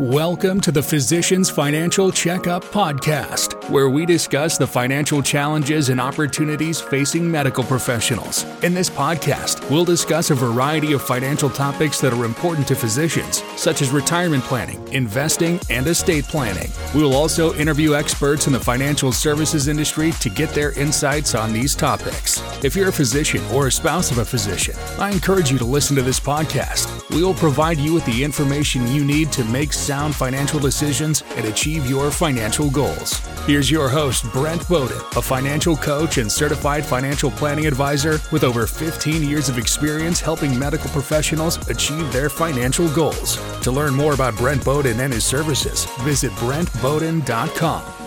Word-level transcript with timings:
Welcome 0.00 0.60
to 0.60 0.70
the 0.70 0.80
Physicians 0.80 1.50
Financial 1.50 2.12
Checkup 2.12 2.62
Podcast, 2.66 3.68
where 3.68 3.90
we 3.90 4.06
discuss 4.06 4.56
the 4.56 4.64
financial 4.64 5.20
challenges 5.20 5.88
and 5.88 6.00
opportunities 6.00 6.80
facing 6.80 7.28
medical 7.28 7.64
professionals. 7.64 8.44
In 8.62 8.74
this 8.74 8.88
podcast, 8.88 9.68
we'll 9.68 9.84
discuss 9.84 10.30
a 10.30 10.36
variety 10.36 10.92
of 10.92 11.02
financial 11.02 11.50
topics 11.50 12.00
that 12.00 12.12
are 12.12 12.24
important 12.24 12.68
to 12.68 12.76
physicians, 12.76 13.42
such 13.56 13.82
as 13.82 13.90
retirement 13.90 14.44
planning, 14.44 14.86
investing, 14.92 15.58
and 15.68 15.84
estate 15.88 16.22
planning. 16.26 16.70
We 16.94 17.02
will 17.02 17.16
also 17.16 17.52
interview 17.54 17.96
experts 17.96 18.46
in 18.46 18.52
the 18.52 18.60
financial 18.60 19.10
services 19.10 19.66
industry 19.66 20.12
to 20.20 20.30
get 20.30 20.50
their 20.50 20.70
insights 20.78 21.34
on 21.34 21.52
these 21.52 21.74
topics. 21.74 22.40
If 22.64 22.76
you're 22.76 22.90
a 22.90 22.92
physician 22.92 23.44
or 23.52 23.66
a 23.66 23.72
spouse 23.72 24.12
of 24.12 24.18
a 24.18 24.24
physician, 24.24 24.76
I 25.00 25.10
encourage 25.10 25.50
you 25.50 25.58
to 25.58 25.64
listen 25.64 25.96
to 25.96 26.02
this 26.02 26.20
podcast. 26.20 26.86
We 27.10 27.24
will 27.24 27.34
provide 27.34 27.78
you 27.78 27.94
with 27.94 28.06
the 28.06 28.22
information 28.22 28.86
you 28.86 29.04
need 29.04 29.32
to 29.32 29.44
make 29.46 29.72
sound 29.88 30.14
financial 30.14 30.60
decisions 30.60 31.22
and 31.36 31.46
achieve 31.46 31.88
your 31.88 32.10
financial 32.10 32.68
goals. 32.70 33.20
Here's 33.46 33.70
your 33.70 33.88
host, 33.88 34.30
Brent 34.34 34.68
Boden, 34.68 35.00
a 35.16 35.22
financial 35.22 35.78
coach 35.78 36.18
and 36.18 36.30
certified 36.30 36.84
financial 36.84 37.30
planning 37.30 37.66
advisor 37.66 38.20
with 38.30 38.44
over 38.44 38.66
15 38.66 39.22
years 39.22 39.48
of 39.48 39.56
experience 39.56 40.20
helping 40.20 40.58
medical 40.58 40.90
professionals 40.90 41.56
achieve 41.70 42.12
their 42.12 42.28
financial 42.28 42.86
goals. 42.90 43.38
To 43.62 43.72
learn 43.72 43.94
more 43.94 44.12
about 44.12 44.36
Brent 44.36 44.62
Boden 44.62 45.00
and 45.00 45.10
his 45.10 45.24
services, 45.24 45.86
visit 46.02 46.32
BrentBoden.com. 46.32 47.97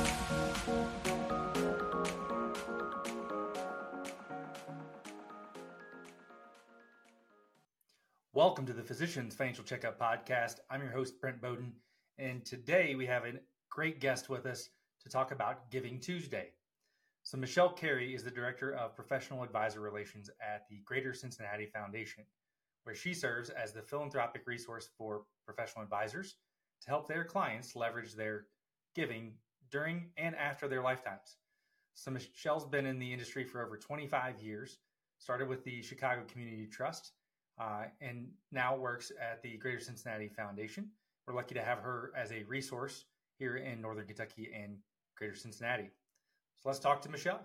Welcome 8.33 8.65
to 8.67 8.73
the 8.73 8.81
Physicians 8.81 9.35
Financial 9.35 9.65
Checkup 9.65 9.99
Podcast. 9.99 10.61
I'm 10.69 10.81
your 10.81 10.93
host, 10.93 11.19
Brent 11.19 11.41
Boden, 11.41 11.73
and 12.17 12.45
today 12.45 12.95
we 12.95 13.05
have 13.05 13.25
a 13.25 13.33
great 13.69 13.99
guest 13.99 14.29
with 14.29 14.45
us 14.45 14.69
to 15.01 15.09
talk 15.09 15.33
about 15.33 15.69
Giving 15.69 15.99
Tuesday. 15.99 16.51
So, 17.23 17.37
Michele 17.37 17.73
Carey 17.73 18.15
is 18.15 18.23
the 18.23 18.31
Director 18.31 18.73
of 18.73 18.95
Professional 18.95 19.43
Advisor 19.43 19.81
Relations 19.81 20.29
at 20.41 20.65
the 20.69 20.77
Greater 20.85 21.13
Cincinnati 21.13 21.65
Foundation, 21.65 22.23
where 22.85 22.95
she 22.95 23.13
serves 23.13 23.49
as 23.49 23.73
the 23.73 23.81
philanthropic 23.81 24.43
resource 24.47 24.87
for 24.97 25.23
professional 25.45 25.83
advisors 25.83 26.37
to 26.83 26.87
help 26.87 27.09
their 27.09 27.25
clients 27.25 27.75
leverage 27.75 28.13
their 28.13 28.45
giving 28.95 29.33
during 29.71 30.09
and 30.15 30.37
after 30.37 30.69
their 30.69 30.81
lifetimes. 30.81 31.35
So, 31.95 32.11
Michele's 32.11 32.63
been 32.63 32.85
in 32.85 32.97
the 32.97 33.11
industry 33.11 33.43
for 33.43 33.61
over 33.61 33.75
25 33.75 34.41
years, 34.41 34.77
started 35.17 35.49
with 35.49 35.65
the 35.65 35.81
Chicago 35.81 36.23
Community 36.29 36.65
Trust 36.65 37.11
uh, 37.59 37.83
and 38.01 38.27
now 38.51 38.75
works 38.75 39.11
at 39.19 39.41
the 39.41 39.57
Greater 39.57 39.79
Cincinnati 39.79 40.29
Foundation. 40.29 40.89
We're 41.27 41.35
lucky 41.35 41.55
to 41.55 41.63
have 41.63 41.79
her 41.79 42.11
as 42.17 42.31
a 42.31 42.43
resource 42.43 43.05
here 43.37 43.57
in 43.57 43.81
Northern 43.81 44.05
Kentucky 44.05 44.49
and 44.55 44.77
Greater 45.17 45.35
Cincinnati. 45.35 45.89
So 46.61 46.69
let's 46.69 46.79
talk 46.79 47.01
to 47.03 47.09
Michele. 47.09 47.41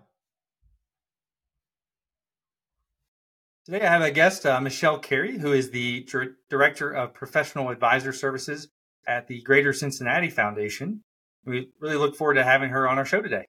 Today 3.65 3.81
I 3.81 3.89
have 3.89 4.01
a 4.01 4.11
guest, 4.11 4.45
uh, 4.45 4.61
Michele 4.61 4.99
Carey, 4.99 5.37
who 5.37 5.51
is 5.51 5.71
the 5.71 6.07
Director 6.49 6.91
of 6.91 7.13
Professional 7.13 7.69
Advisor 7.69 8.13
Services 8.13 8.69
at 9.07 9.27
the 9.27 9.41
Greater 9.41 9.73
Cincinnati 9.73 10.29
Foundation. 10.29 11.03
We 11.45 11.69
really 11.79 11.97
look 11.97 12.15
forward 12.15 12.35
to 12.35 12.43
having 12.43 12.69
her 12.69 12.87
on 12.87 12.97
our 12.97 13.05
show 13.05 13.21
today. 13.21 13.45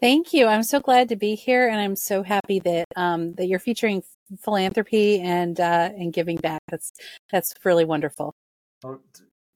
Thank 0.00 0.32
you. 0.32 0.46
I'm 0.46 0.62
so 0.62 0.78
glad 0.78 1.08
to 1.08 1.16
be 1.16 1.34
here, 1.34 1.68
and 1.68 1.80
I'm 1.80 1.96
so 1.96 2.22
happy 2.22 2.60
that 2.60 2.84
um, 2.96 3.34
that 3.34 3.46
you're 3.46 3.58
featuring 3.58 4.02
philanthropy 4.40 5.20
and 5.20 5.58
uh, 5.60 5.90
and 5.96 6.12
giving 6.12 6.36
back. 6.36 6.62
That's 6.68 6.92
that's 7.30 7.54
really 7.64 7.84
wonderful. 7.84 8.34
Well, 8.82 9.00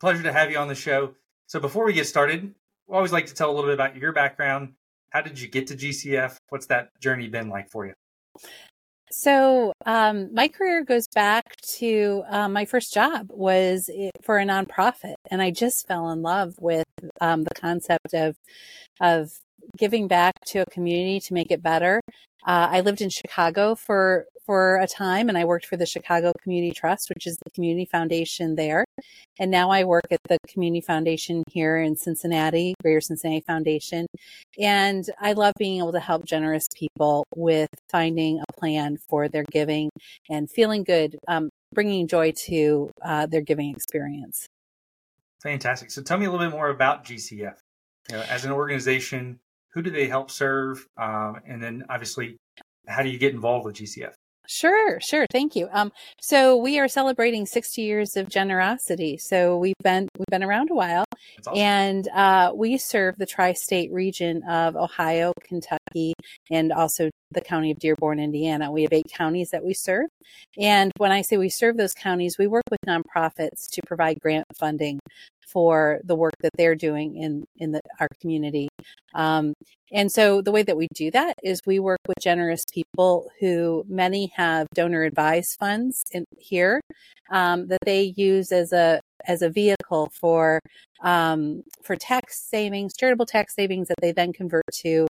pleasure 0.01 0.23
to 0.23 0.33
have 0.33 0.51
you 0.51 0.59
on 0.59 0.69
the 0.69 0.75
show. 0.75 1.15
So 1.47 1.61
before 1.61 1.85
we 1.85 1.93
get 1.93 2.07
started, 2.07 2.55
we 2.87 2.97
always 2.97 3.13
like 3.13 3.27
to 3.27 3.35
tell 3.35 3.51
a 3.51 3.53
little 3.53 3.69
bit 3.69 3.75
about 3.75 3.97
your 3.97 4.13
background. 4.13 4.75
How 5.11 5.21
did 5.21 5.41
you 5.41 5.49
get 5.49 5.67
to 5.69 5.77
GCF? 5.77 6.37
What's 6.49 6.67
that 6.67 6.99
journey 7.01 7.29
been 7.29 7.49
like 7.49 7.69
for 7.71 7.87
you? 7.87 7.95
So 9.13 9.73
um, 9.87 10.33
my 10.33 10.47
career 10.47 10.85
goes 10.85 11.09
back 11.09 11.57
to 11.79 12.23
uh, 12.29 12.49
my 12.49 12.65
first 12.65 12.95
job 12.95 13.27
was 13.31 13.91
for 14.23 14.39
a 14.39 14.45
nonprofit, 14.45 15.15
and 15.31 15.43
I 15.43 15.51
just 15.51 15.89
fell 15.89 16.11
in 16.11 16.23
love 16.23 16.55
with 16.61 16.87
um, 17.21 17.43
the 17.43 17.55
concept 17.55 18.15
of 18.15 18.37
of 19.01 19.33
giving 19.77 20.09
back 20.09 20.35
to 20.47 20.61
a 20.61 20.67
community 20.67 21.21
to 21.21 21.35
make 21.35 21.51
it 21.51 21.63
better. 21.63 22.01
Uh, 22.47 22.69
I 22.71 22.81
lived 22.81 23.01
in 23.01 23.11
Chicago 23.11 23.75
for 23.75 24.27
for 24.51 24.79
a 24.79 24.87
time, 24.89 25.29
and 25.29 25.39
I 25.39 25.45
worked 25.45 25.67
for 25.67 25.77
the 25.77 25.87
Chicago 25.87 26.33
Community 26.43 26.73
Trust, 26.73 27.09
which 27.09 27.25
is 27.25 27.37
the 27.45 27.51
community 27.51 27.85
foundation 27.85 28.57
there. 28.57 28.85
And 29.39 29.49
now 29.49 29.71
I 29.71 29.85
work 29.85 30.07
at 30.11 30.19
the 30.29 30.39
community 30.49 30.81
foundation 30.81 31.45
here 31.53 31.77
in 31.79 31.95
Cincinnati, 31.95 32.75
Greater 32.83 33.01
Cincinnati 33.01 33.45
Foundation. 33.47 34.09
And 34.59 35.05
I 35.21 35.35
love 35.35 35.55
being 35.57 35.79
able 35.79 35.93
to 35.93 36.01
help 36.01 36.25
generous 36.25 36.67
people 36.75 37.25
with 37.37 37.69
finding 37.91 38.41
a 38.41 38.53
plan 38.59 38.97
for 38.97 39.29
their 39.29 39.45
giving 39.53 39.89
and 40.29 40.51
feeling 40.51 40.83
good, 40.83 41.17
um, 41.29 41.51
bringing 41.73 42.09
joy 42.09 42.33
to 42.47 42.91
uh, 43.05 43.27
their 43.27 43.43
giving 43.43 43.71
experience. 43.71 44.49
Fantastic. 45.45 45.93
So 45.93 46.03
tell 46.03 46.19
me 46.19 46.27
a 46.27 46.31
little 46.31 46.45
bit 46.45 46.53
more 46.53 46.71
about 46.71 47.05
GCF. 47.05 47.55
You 48.11 48.17
know, 48.17 48.23
as 48.29 48.45
an 48.45 48.51
organization, 48.51 49.39
who 49.73 49.83
do 49.83 49.91
they 49.91 50.09
help 50.09 50.31
serve? 50.31 50.87
Um, 50.97 51.41
and 51.47 51.63
then 51.63 51.85
obviously, 51.89 52.37
how 52.89 53.03
do 53.03 53.09
you 53.09 53.19
get 53.19 53.33
involved 53.35 53.67
with 53.67 53.77
GCF? 53.77 54.13
Sure, 54.49 54.99
sure. 55.01 55.27
Thank 55.31 55.55
you. 55.55 55.69
Um, 55.73 55.93
so 56.21 56.57
we 56.57 56.81
are 56.81 56.89
celebrating 56.89 57.47
60 57.47 57.83
years 57.83 58.17
of 58.17 58.29
generosity. 58.29 59.17
So 59.17 59.57
we've 59.57 59.75
been 59.83 60.09
we've 60.19 60.27
been 60.29 60.43
around 60.43 60.71
a 60.73 60.75
while, 60.75 61.05
awesome. 61.47 61.59
and 61.59 62.09
uh, 62.09 62.53
we 62.55 62.79
serve 62.79 63.17
the 63.19 63.27
tri-state 63.27 63.93
region 63.93 64.43
of 64.45 64.77
Ohio, 64.77 65.33
Kentucky, 65.43 66.15
and 66.51 66.73
also 66.73 67.11
the 67.33 67.41
county 67.41 67.71
of 67.71 67.79
Dearborn, 67.79 68.19
Indiana. 68.19 68.71
We 68.71 68.83
have 68.83 68.93
eight 68.93 69.11
counties 69.13 69.51
that 69.51 69.65
we 69.65 69.75
serve, 69.75 70.07
and 70.59 70.93
when 70.97 71.13
I 71.13 71.23
say 71.23 71.37
we 71.37 71.49
serve 71.49 71.77
those 71.77 71.95
counties, 71.95 72.37
we 72.39 72.47
work 72.47 72.65
with 72.71 72.81
nonprofits 72.87 73.69
to 73.73 73.81
provide 73.87 74.19
grant 74.21 74.47
funding 74.59 74.99
for 75.53 76.01
the 76.05 76.15
work 76.15 76.35
that 76.41 76.53
they're 76.57 76.75
doing 76.77 77.17
in 77.17 77.45
in 77.57 77.73
the, 77.73 77.81
our 77.99 78.09
community. 78.21 78.69
Um, 79.15 79.55
and 79.93 80.11
so 80.11 80.41
the 80.41 80.53
way 80.53 80.63
that 80.63 80.77
we 80.77 80.87
do 80.95 81.11
that 81.11 81.35
is 81.43 81.61
we 81.67 81.81
work 81.81 81.99
with 82.07 82.19
generous 82.21 82.65
people 82.73 83.29
who 83.41 83.85
many 83.89 84.33
have 84.37 84.69
donor 84.75 85.03
advised 85.03 85.57
funds 85.59 86.05
in 86.13 86.25
here 86.39 86.81
um, 87.31 87.67
that 87.69 87.81
they 87.85 88.15
use 88.17 88.53
as 88.53 88.73
a 88.73 89.01
as 89.27 89.43
a 89.43 89.51
vehicle 89.51 90.11
for 90.13 90.61
um, 91.03 91.63
for 91.83 91.97
tax 91.97 92.41
savings, 92.49 92.95
charitable 92.95 93.27
tax 93.27 93.55
savings 93.55 93.89
that 93.89 93.97
they 94.01 94.13
then 94.13 94.33
convert 94.33 94.65
to 94.83 95.07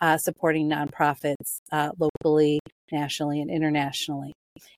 uh, 0.00 0.16
supporting 0.16 0.68
nonprofits 0.68 1.58
uh, 1.70 1.90
locally, 1.98 2.60
nationally, 2.90 3.40
and 3.40 3.50
internationally. 3.50 4.32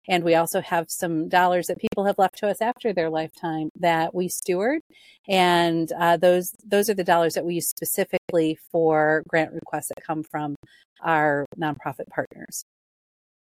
And 0.08 0.24
we 0.24 0.34
also 0.34 0.60
have 0.60 0.86
some 0.88 1.28
dollars 1.28 1.66
that 1.66 1.78
people 1.78 2.04
have 2.04 2.19
left 2.19 2.38
to 2.38 2.48
us 2.48 2.60
after 2.60 2.92
their 2.92 3.10
lifetime 3.10 3.70
that 3.76 4.14
we 4.14 4.28
steward. 4.28 4.80
And 5.28 5.91
uh, 5.92 6.16
those 6.16 6.53
those 6.64 6.88
are 6.88 6.94
the 6.94 7.04
dollars 7.04 7.34
that 7.34 7.44
we 7.44 7.56
use 7.56 7.68
specifically 7.68 8.58
for 8.70 9.22
grant 9.28 9.53
requests 9.53 9.88
that 9.88 10.04
come 10.04 10.22
from 10.22 10.56
our 11.03 11.47
nonprofit 11.58 12.08
partners. 12.08 12.64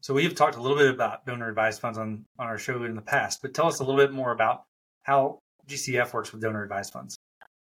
So 0.02 0.14
we've 0.14 0.36
talked 0.36 0.56
a 0.56 0.62
little 0.62 0.78
bit 0.78 0.94
about 0.94 1.26
donor 1.26 1.50
advised 1.50 1.82
funds 1.82 1.98
on, 1.98 2.26
on 2.38 2.46
our 2.46 2.60
show 2.60 2.84
in 2.84 2.96
the 2.96 3.02
past, 3.02 3.42
but 3.42 3.56
tell 3.56 3.68
us 3.68 3.80
a 3.80 3.84
little 3.84 4.00
bit 4.00 4.14
more 4.14 4.32
about 4.32 4.66
how 5.06 5.40
GCF 5.68 6.14
works 6.14 6.32
with 6.32 6.42
donor 6.42 6.64
advised 6.64 6.94
funds. 6.94 7.18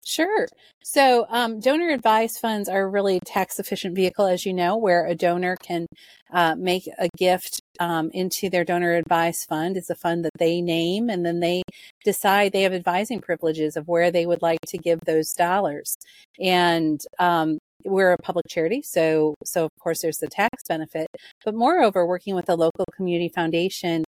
Sure. 0.05 0.47
So, 0.83 1.25
um, 1.29 1.61
donor 1.61 1.89
advised 1.89 2.39
funds 2.39 2.67
are 2.67 2.89
really 2.89 3.21
tax 3.25 3.57
efficient 3.57 3.95
vehicle, 3.95 4.25
as 4.25 4.45
you 4.45 4.53
know, 4.53 4.75
where 4.75 5.05
a 5.05 5.15
donor 5.15 5.55
can 5.55 5.85
uh, 6.33 6.55
make 6.55 6.89
a 6.99 7.07
gift 7.17 7.61
um, 7.79 8.09
into 8.13 8.49
their 8.49 8.65
donor 8.65 8.93
advised 8.95 9.47
fund. 9.47 9.77
It's 9.77 9.89
a 9.89 9.95
fund 9.95 10.25
that 10.25 10.37
they 10.37 10.61
name, 10.61 11.09
and 11.09 11.25
then 11.25 11.39
they 11.39 11.63
decide 12.03 12.51
they 12.51 12.63
have 12.63 12.73
advising 12.73 13.21
privileges 13.21 13.77
of 13.77 13.87
where 13.87 14.11
they 14.11 14.25
would 14.25 14.41
like 14.41 14.59
to 14.67 14.77
give 14.77 14.99
those 15.05 15.31
dollars. 15.33 15.95
And 16.37 16.99
um, 17.19 17.59
we're 17.85 18.11
a 18.11 18.17
public 18.17 18.45
charity, 18.49 18.81
so 18.81 19.35
so 19.45 19.63
of 19.65 19.71
course 19.79 20.01
there's 20.01 20.17
the 20.17 20.27
tax 20.27 20.63
benefit, 20.67 21.07
but 21.45 21.53
moreover, 21.55 22.05
working 22.05 22.35
with 22.35 22.49
a 22.49 22.55
local 22.55 22.85
community 22.93 23.29
foundation, 23.29 24.03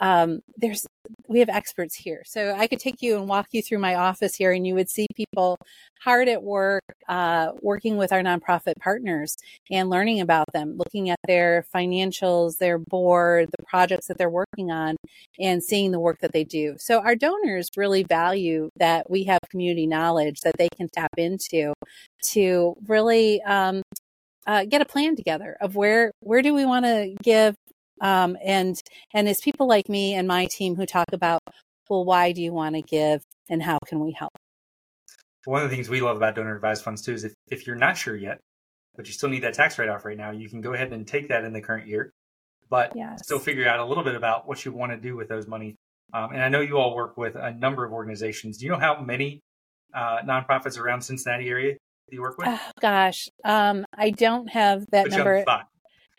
um, 0.00 0.40
there's 0.56 0.86
we 1.28 1.40
have 1.40 1.48
experts 1.48 1.94
here. 1.94 2.22
So 2.26 2.54
I 2.56 2.66
could 2.66 2.78
take 2.78 3.02
you 3.02 3.16
and 3.16 3.28
walk 3.28 3.48
you 3.52 3.62
through 3.62 3.78
my 3.78 3.94
office 3.94 4.34
here, 4.34 4.52
and 4.52 4.66
you 4.66 4.74
would 4.74 4.88
see 4.90 5.06
people 5.14 5.58
hard 6.02 6.28
at 6.28 6.42
work, 6.42 6.82
uh, 7.08 7.52
working 7.60 7.96
with 7.96 8.12
our 8.12 8.22
nonprofit 8.22 8.74
partners 8.80 9.36
and 9.70 9.88
learning 9.88 10.20
about 10.20 10.46
them, 10.52 10.76
looking 10.76 11.10
at 11.10 11.18
their 11.26 11.64
financials, 11.74 12.58
their 12.58 12.78
board, 12.78 13.48
the 13.56 13.64
projects 13.64 14.06
that 14.08 14.18
they're 14.18 14.30
working 14.30 14.70
on, 14.70 14.96
and 15.38 15.62
seeing 15.62 15.92
the 15.92 16.00
work 16.00 16.18
that 16.20 16.32
they 16.32 16.44
do. 16.44 16.74
So 16.78 17.00
our 17.00 17.16
donors 17.16 17.68
really 17.76 18.04
value 18.04 18.70
that 18.76 19.10
we 19.10 19.24
have 19.24 19.40
community 19.50 19.86
knowledge 19.86 20.40
that 20.40 20.56
they 20.58 20.68
can 20.76 20.88
tap 20.92 21.12
into 21.16 21.72
to 22.32 22.74
really 22.86 23.42
um, 23.42 23.82
uh, 24.46 24.64
get 24.64 24.80
a 24.80 24.84
plan 24.84 25.14
together 25.16 25.56
of 25.60 25.76
where 25.76 26.12
where 26.20 26.42
do 26.42 26.52
we 26.54 26.66
want 26.66 26.84
to 26.84 27.14
give 27.22 27.54
um, 28.02 28.36
and 28.44 28.78
and 29.14 29.28
it's 29.28 29.40
people 29.40 29.66
like 29.66 29.88
me 29.88 30.14
and 30.14 30.28
my 30.28 30.46
team 30.46 30.76
who 30.76 30.84
talk 30.84 31.06
about 31.12 31.40
well 31.88 32.04
why 32.04 32.32
do 32.32 32.42
you 32.42 32.52
want 32.52 32.74
to 32.74 32.82
give 32.82 33.22
and 33.48 33.62
how 33.62 33.78
can 33.86 34.00
we 34.00 34.12
help. 34.12 34.32
One 35.44 35.62
of 35.62 35.70
the 35.70 35.74
things 35.74 35.88
we 35.88 36.00
love 36.00 36.16
about 36.16 36.34
donor 36.34 36.54
advised 36.54 36.84
funds 36.84 37.02
too 37.02 37.14
is 37.14 37.24
if, 37.24 37.32
if 37.50 37.66
you're 37.66 37.76
not 37.76 37.96
sure 37.96 38.16
yet, 38.16 38.38
but 38.96 39.06
you 39.06 39.12
still 39.12 39.28
need 39.28 39.42
that 39.42 39.54
tax 39.54 39.78
write 39.78 39.88
off 39.88 40.04
right 40.04 40.16
now, 40.16 40.30
you 40.30 40.48
can 40.48 40.60
go 40.60 40.72
ahead 40.72 40.92
and 40.92 41.06
take 41.06 41.28
that 41.28 41.44
in 41.44 41.52
the 41.52 41.60
current 41.60 41.88
year, 41.88 42.12
but 42.70 42.92
yes. 42.94 43.24
still 43.24 43.38
figure 43.38 43.68
out 43.68 43.80
a 43.80 43.84
little 43.84 44.04
bit 44.04 44.14
about 44.14 44.46
what 44.46 44.64
you 44.64 44.72
want 44.72 44.92
to 44.92 44.98
do 44.98 45.16
with 45.16 45.28
those 45.28 45.46
money. 45.46 45.76
Um, 46.14 46.30
and 46.32 46.42
I 46.42 46.48
know 46.48 46.60
you 46.60 46.78
all 46.78 46.94
work 46.94 47.16
with 47.16 47.34
a 47.36 47.52
number 47.52 47.84
of 47.84 47.92
organizations. 47.92 48.58
Do 48.58 48.66
you 48.66 48.72
know 48.72 48.78
how 48.78 49.00
many 49.00 49.40
uh, 49.94 50.18
nonprofits 50.22 50.78
around 50.78 51.00
Cincinnati 51.02 51.48
area 51.48 51.76
you 52.10 52.20
work 52.20 52.38
with? 52.38 52.48
Oh, 52.48 52.70
gosh, 52.80 53.28
um, 53.44 53.84
I 53.96 54.10
don't 54.10 54.48
have 54.48 54.84
that 54.92 55.04
Put 55.04 55.12
number. 55.12 55.44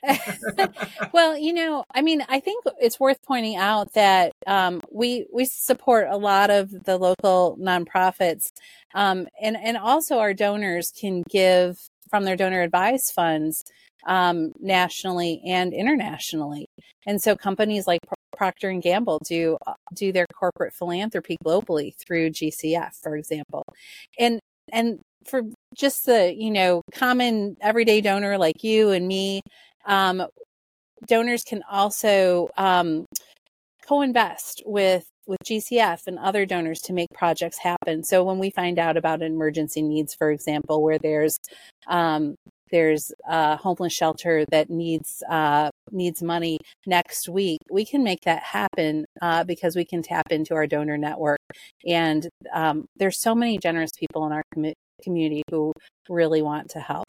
well, 1.13 1.37
you 1.37 1.53
know, 1.53 1.83
I 1.93 2.01
mean, 2.01 2.23
I 2.27 2.39
think 2.39 2.65
it's 2.79 2.99
worth 2.99 3.19
pointing 3.25 3.55
out 3.55 3.93
that 3.93 4.33
um, 4.47 4.81
we 4.91 5.25
we 5.33 5.45
support 5.45 6.07
a 6.09 6.17
lot 6.17 6.49
of 6.49 6.69
the 6.83 6.97
local 6.97 7.57
nonprofits, 7.59 8.51
um, 8.93 9.27
and 9.41 9.55
and 9.57 9.77
also 9.77 10.19
our 10.19 10.33
donors 10.33 10.91
can 10.99 11.23
give 11.29 11.77
from 12.09 12.25
their 12.25 12.35
donor 12.35 12.61
advised 12.61 13.11
funds 13.13 13.63
um, 14.05 14.51
nationally 14.59 15.41
and 15.45 15.73
internationally. 15.73 16.67
And 17.05 17.21
so 17.21 17.35
companies 17.35 17.87
like 17.87 18.01
Procter 18.35 18.69
and 18.69 18.81
Gamble 18.81 19.19
do 19.25 19.57
uh, 19.65 19.73
do 19.95 20.11
their 20.11 20.27
corporate 20.33 20.73
philanthropy 20.73 21.37
globally 21.45 21.93
through 21.95 22.31
GCF, 22.31 22.91
for 23.01 23.15
example. 23.15 23.63
And 24.19 24.39
and 24.71 24.99
for 25.25 25.43
just 25.75 26.05
the 26.05 26.33
you 26.35 26.51
know 26.51 26.81
common 26.93 27.55
everyday 27.61 28.01
donor 28.01 28.37
like 28.37 28.63
you 28.63 28.91
and 28.91 29.07
me, 29.07 29.41
um, 29.85 30.25
donors 31.07 31.43
can 31.43 31.63
also 31.69 32.49
um, 32.57 33.05
co-invest 33.87 34.63
with 34.65 35.05
with 35.25 35.39
GCF 35.45 36.05
and 36.07 36.19
other 36.19 36.45
donors 36.45 36.81
to 36.81 36.93
make 36.93 37.07
projects 37.13 37.57
happen. 37.57 38.03
So 38.03 38.25
when 38.25 38.39
we 38.39 38.49
find 38.49 38.77
out 38.77 38.97
about 38.97 39.21
emergency 39.21 39.81
needs, 39.81 40.13
for 40.13 40.31
example, 40.31 40.83
where 40.83 40.99
there's 40.99 41.39
um, 41.87 42.35
there's 42.71 43.13
a 43.29 43.55
homeless 43.55 43.93
shelter 43.93 44.45
that 44.51 44.69
needs 44.69 45.23
uh, 45.29 45.69
needs 45.91 46.23
money 46.23 46.57
next 46.85 47.29
week, 47.29 47.59
we 47.69 47.85
can 47.85 48.03
make 48.03 48.21
that 48.21 48.43
happen 48.43 49.05
uh, 49.21 49.43
because 49.43 49.75
we 49.75 49.85
can 49.85 50.01
tap 50.01 50.31
into 50.31 50.55
our 50.55 50.67
donor 50.67 50.97
network. 50.97 51.39
And 51.87 52.27
um, 52.53 52.85
there's 52.97 53.19
so 53.21 53.35
many 53.35 53.57
generous 53.59 53.91
people 53.97 54.25
in 54.25 54.33
our 54.33 54.43
com- 54.53 54.73
community 55.03 55.43
who 55.51 55.71
really 56.09 56.41
want 56.41 56.71
to 56.71 56.79
help. 56.79 57.05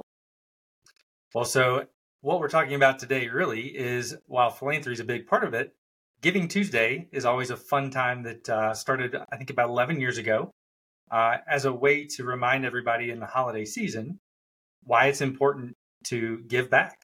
Well, 1.35 1.45
so 1.45 1.87
what 2.25 2.41
we're 2.41 2.49
talking 2.49 2.73
about 2.73 2.99
today 2.99 3.29
really 3.29 3.67
is 3.67 4.17
while 4.27 4.49
philanthropy 4.49 4.95
is 4.95 5.01
a 5.01 5.05
big 5.05 5.27
part 5.27 5.45
of 5.45 5.53
it, 5.53 5.75
Giving 6.23 6.49
Tuesday 6.49 7.07
is 7.13 7.27
always 7.27 7.51
a 7.51 7.57
fun 7.57 7.91
time 7.91 8.23
that 8.23 8.49
uh, 8.49 8.73
started, 8.73 9.15
I 9.31 9.37
think, 9.37 9.51
about 9.51 9.69
11 9.69 10.01
years 10.01 10.17
ago 10.17 10.51
uh, 11.11 11.37
as 11.47 11.67
a 11.67 11.73
way 11.73 12.07
to 12.17 12.25
remind 12.25 12.65
everybody 12.65 13.11
in 13.11 13.21
the 13.21 13.27
holiday 13.27 13.67
season 13.67 14.19
why 14.85 15.09
it's 15.09 15.21
important 15.21 15.77
to 16.05 16.39
give 16.49 16.71
back. 16.71 16.97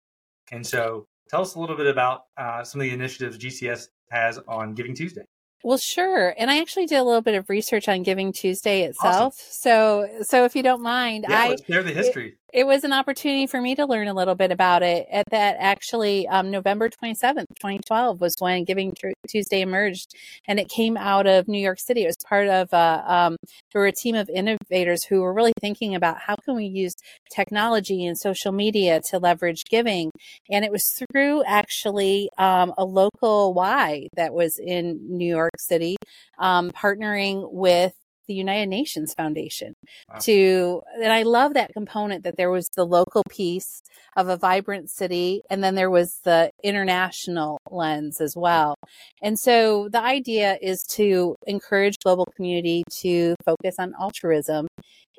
And 0.53 0.67
so 0.67 1.05
tell 1.29 1.43
us 1.43 1.55
a 1.55 1.61
little 1.61 1.77
bit 1.77 1.87
about 1.87 2.23
uh, 2.39 2.65
some 2.65 2.81
of 2.81 2.87
the 2.87 2.93
initiatives 2.95 3.37
GCF 3.37 3.89
has 4.11 4.39
on 4.49 4.73
Giving 4.73 4.95
Tuesday. 4.95 5.25
Well, 5.63 5.77
sure. 5.77 6.35
And 6.39 6.51
I 6.51 6.61
actually 6.61 6.87
did 6.87 6.97
a 6.97 7.05
little 7.05 7.21
bit 7.21 7.35
of 7.35 7.51
research 7.51 7.91
on 7.91 8.03
Giving 8.03 8.33
Tuesday 8.33 8.85
itself. 8.85 9.35
Awesome. 9.35 9.47
So, 9.51 10.09
so 10.23 10.45
if 10.47 10.57
you 10.57 10.63
don't 10.63 10.83
mind, 10.83 11.27
yeah, 11.29 11.43
I 11.43 11.49
let's 11.51 11.67
share 11.67 11.83
the 11.83 11.93
history 11.93 12.29
it 12.29 12.39
was 12.55 12.85
an 12.85 12.93
opportunity 12.93 13.47
for 13.47 13.61
me 13.61 13.75
to 13.75 13.87
learn 13.87 14.09
a 14.09 14.15
little 14.15 14.35
bit 14.35 14.51
about 14.51 14.83
it. 14.83 15.07
At 15.11 15.27
that, 15.31 15.57
actually, 15.59 16.27
um, 16.29 16.51
November 16.51 16.89
27th, 16.89 17.47
2012 17.61 18.21
was 18.21 18.35
when 18.39 18.65
Giving 18.65 18.95
Tuesday 19.29 19.61
emerged, 19.61 20.15
and 20.47 20.59
it 20.59 20.69
came 20.69 20.97
out 20.97 21.27
of 21.27 21.49
New 21.49 21.61
York 21.61 21.79
City. 21.79 22.05
It 22.05 22.07
was 22.07 22.17
part 22.27 22.49
of 22.49 22.73
uh, 22.73 23.03
um, 23.07 23.37
there 23.73 23.81
were 23.81 23.87
a 23.87 23.93
team 23.93 24.15
of 24.15 24.29
innovators 24.31 25.05
who 25.05 25.21
were 25.21 25.33
really 25.33 25.53
thinking 25.61 25.95
about 25.95 26.19
how 26.19 26.37
can 26.37 26.57
we 26.57 26.67
use 26.67 26.95
technology 27.35 28.07
and 28.07 28.19
social 28.19 28.53
media 28.53 29.01
to 29.11 29.19
leverage 29.19 29.65
giving. 29.71 30.11
And 30.51 30.65
it 30.65 30.73
was 30.73 30.85
through 31.13 31.45
actually 31.45 32.31
um, 32.39 32.73
a 32.79 32.85
local 32.85 33.55
Y 33.55 34.09
that 34.17 34.33
was 34.33 34.59
in 34.59 34.99
New 35.09 35.29
York 35.29 35.55
City, 35.59 35.97
um, 36.39 36.71
partnering 36.71 37.53
with 37.53 37.93
the 38.31 38.35
United 38.37 38.69
Nations 38.69 39.13
Foundation 39.13 39.75
wow. 40.09 40.19
to, 40.21 40.83
and 41.03 41.13
I 41.13 41.25
love 41.25 41.55
that 41.55 41.73
component 41.73 42.23
that 42.23 42.37
there 42.37 42.49
was 42.49 42.69
the 42.77 42.85
local 42.85 43.25
piece 43.29 43.83
of 44.17 44.29
a 44.29 44.37
vibrant 44.37 44.89
city, 44.89 45.43
and 45.51 45.65
then 45.65 45.75
there 45.75 45.91
was 45.91 46.21
the 46.23 46.53
international 46.63 47.59
lens 47.73 48.21
as 48.21 48.37
well. 48.37 48.77
And 49.21 49.37
so 49.37 49.89
the 49.89 50.01
idea 50.01 50.59
is 50.63 50.85
to 50.99 51.35
encourage 51.49 51.97
global 52.05 52.29
community 52.37 52.85
to 53.01 53.35
focus 53.45 53.75
on 53.81 53.95
altruism. 54.01 54.69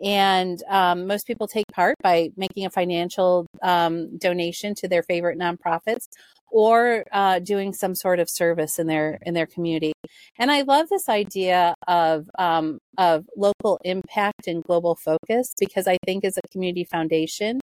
And 0.01 0.63
um, 0.69 1.05
most 1.05 1.27
people 1.27 1.49
take 1.49 1.67
part 1.73 1.95
by 2.01 2.29
making 2.37 2.65
a 2.65 2.69
financial 2.69 3.45
um, 3.61 4.17
donation 4.17 4.73
to 4.75 4.87
their 4.87 5.03
favorite 5.03 5.37
nonprofits 5.37 6.07
or 6.51 7.06
uh, 7.12 7.39
doing 7.39 7.74
some 7.74 7.95
sort 7.95 8.19
of 8.19 8.30
service 8.30 8.77
in 8.77 8.88
their 8.88 9.18
in 9.24 9.33
their 9.33 9.48
community. 9.48 9.94
And 10.38 10.51
I 10.51 10.62
love 10.62 10.89
this 10.89 11.09
idea 11.09 11.74
of 11.88 12.30
um, 12.38 12.80
of 12.98 13.25
local 13.36 13.80
impact 13.83 14.48
and 14.48 14.63
global 14.63 14.95
focus 14.95 15.53
because 15.59 15.88
I 15.88 15.98
think 16.06 16.25
as 16.25 16.38
a 16.38 16.48
community 16.51 16.83
foundation, 16.83 17.62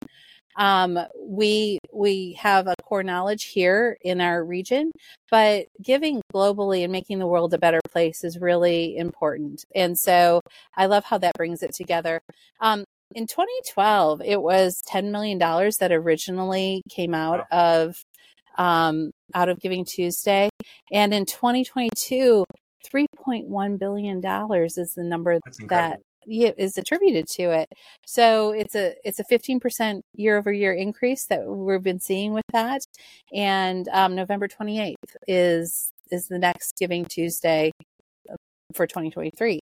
um, 0.56 0.98
we 1.18 1.78
we 1.92 2.36
have 2.40 2.66
a 2.66 2.74
core 2.82 3.02
knowledge 3.02 3.44
here 3.44 3.96
in 4.02 4.20
our 4.20 4.44
region, 4.44 4.92
but 5.30 5.66
giving 5.82 6.20
globally 6.32 6.82
and 6.82 6.92
making 6.92 7.18
the 7.18 7.26
world 7.26 7.54
a 7.54 7.58
better 7.58 7.80
place 7.90 8.22
is 8.22 8.38
really 8.38 8.96
important. 8.96 9.64
And 9.74 9.98
so 9.98 10.40
I 10.76 10.86
love 10.86 11.04
how 11.04 11.18
that 11.18 11.34
brings 11.36 11.62
it 11.62 11.74
together. 11.74 12.20
Um, 12.60 12.84
in 13.14 13.26
2012, 13.26 14.22
it 14.24 14.42
was 14.42 14.82
$10 14.90 15.10
million 15.10 15.38
that 15.38 15.92
originally 15.92 16.82
came 16.90 17.14
out 17.14 17.46
of 17.52 17.96
um, 18.56 19.10
out 19.34 19.48
of 19.48 19.60
Giving 19.60 19.84
Tuesday. 19.84 20.48
And 20.92 21.12
in 21.12 21.26
2022, 21.26 22.44
$3.1 22.92 23.78
billion 23.78 24.18
is 24.18 24.94
the 24.94 25.04
number 25.04 25.38
that 25.68 26.00
is 26.26 26.78
attributed 26.78 27.26
to 27.28 27.50
it. 27.50 27.68
So 28.06 28.52
it's 28.52 28.74
a 28.74 28.94
it's 29.04 29.20
a 29.20 29.24
15% 29.24 30.00
year 30.14 30.38
over 30.38 30.52
year 30.52 30.72
increase 30.72 31.26
that 31.26 31.46
we've 31.46 31.82
been 31.82 32.00
seeing 32.00 32.32
with 32.32 32.44
that. 32.52 32.80
And 33.32 33.88
um, 33.88 34.14
November 34.14 34.48
28th 34.48 34.94
is 35.28 35.90
is 36.10 36.28
the 36.28 36.38
next 36.38 36.76
Giving 36.78 37.04
Tuesday 37.04 37.72
for 38.74 38.86
2023. 38.86 39.60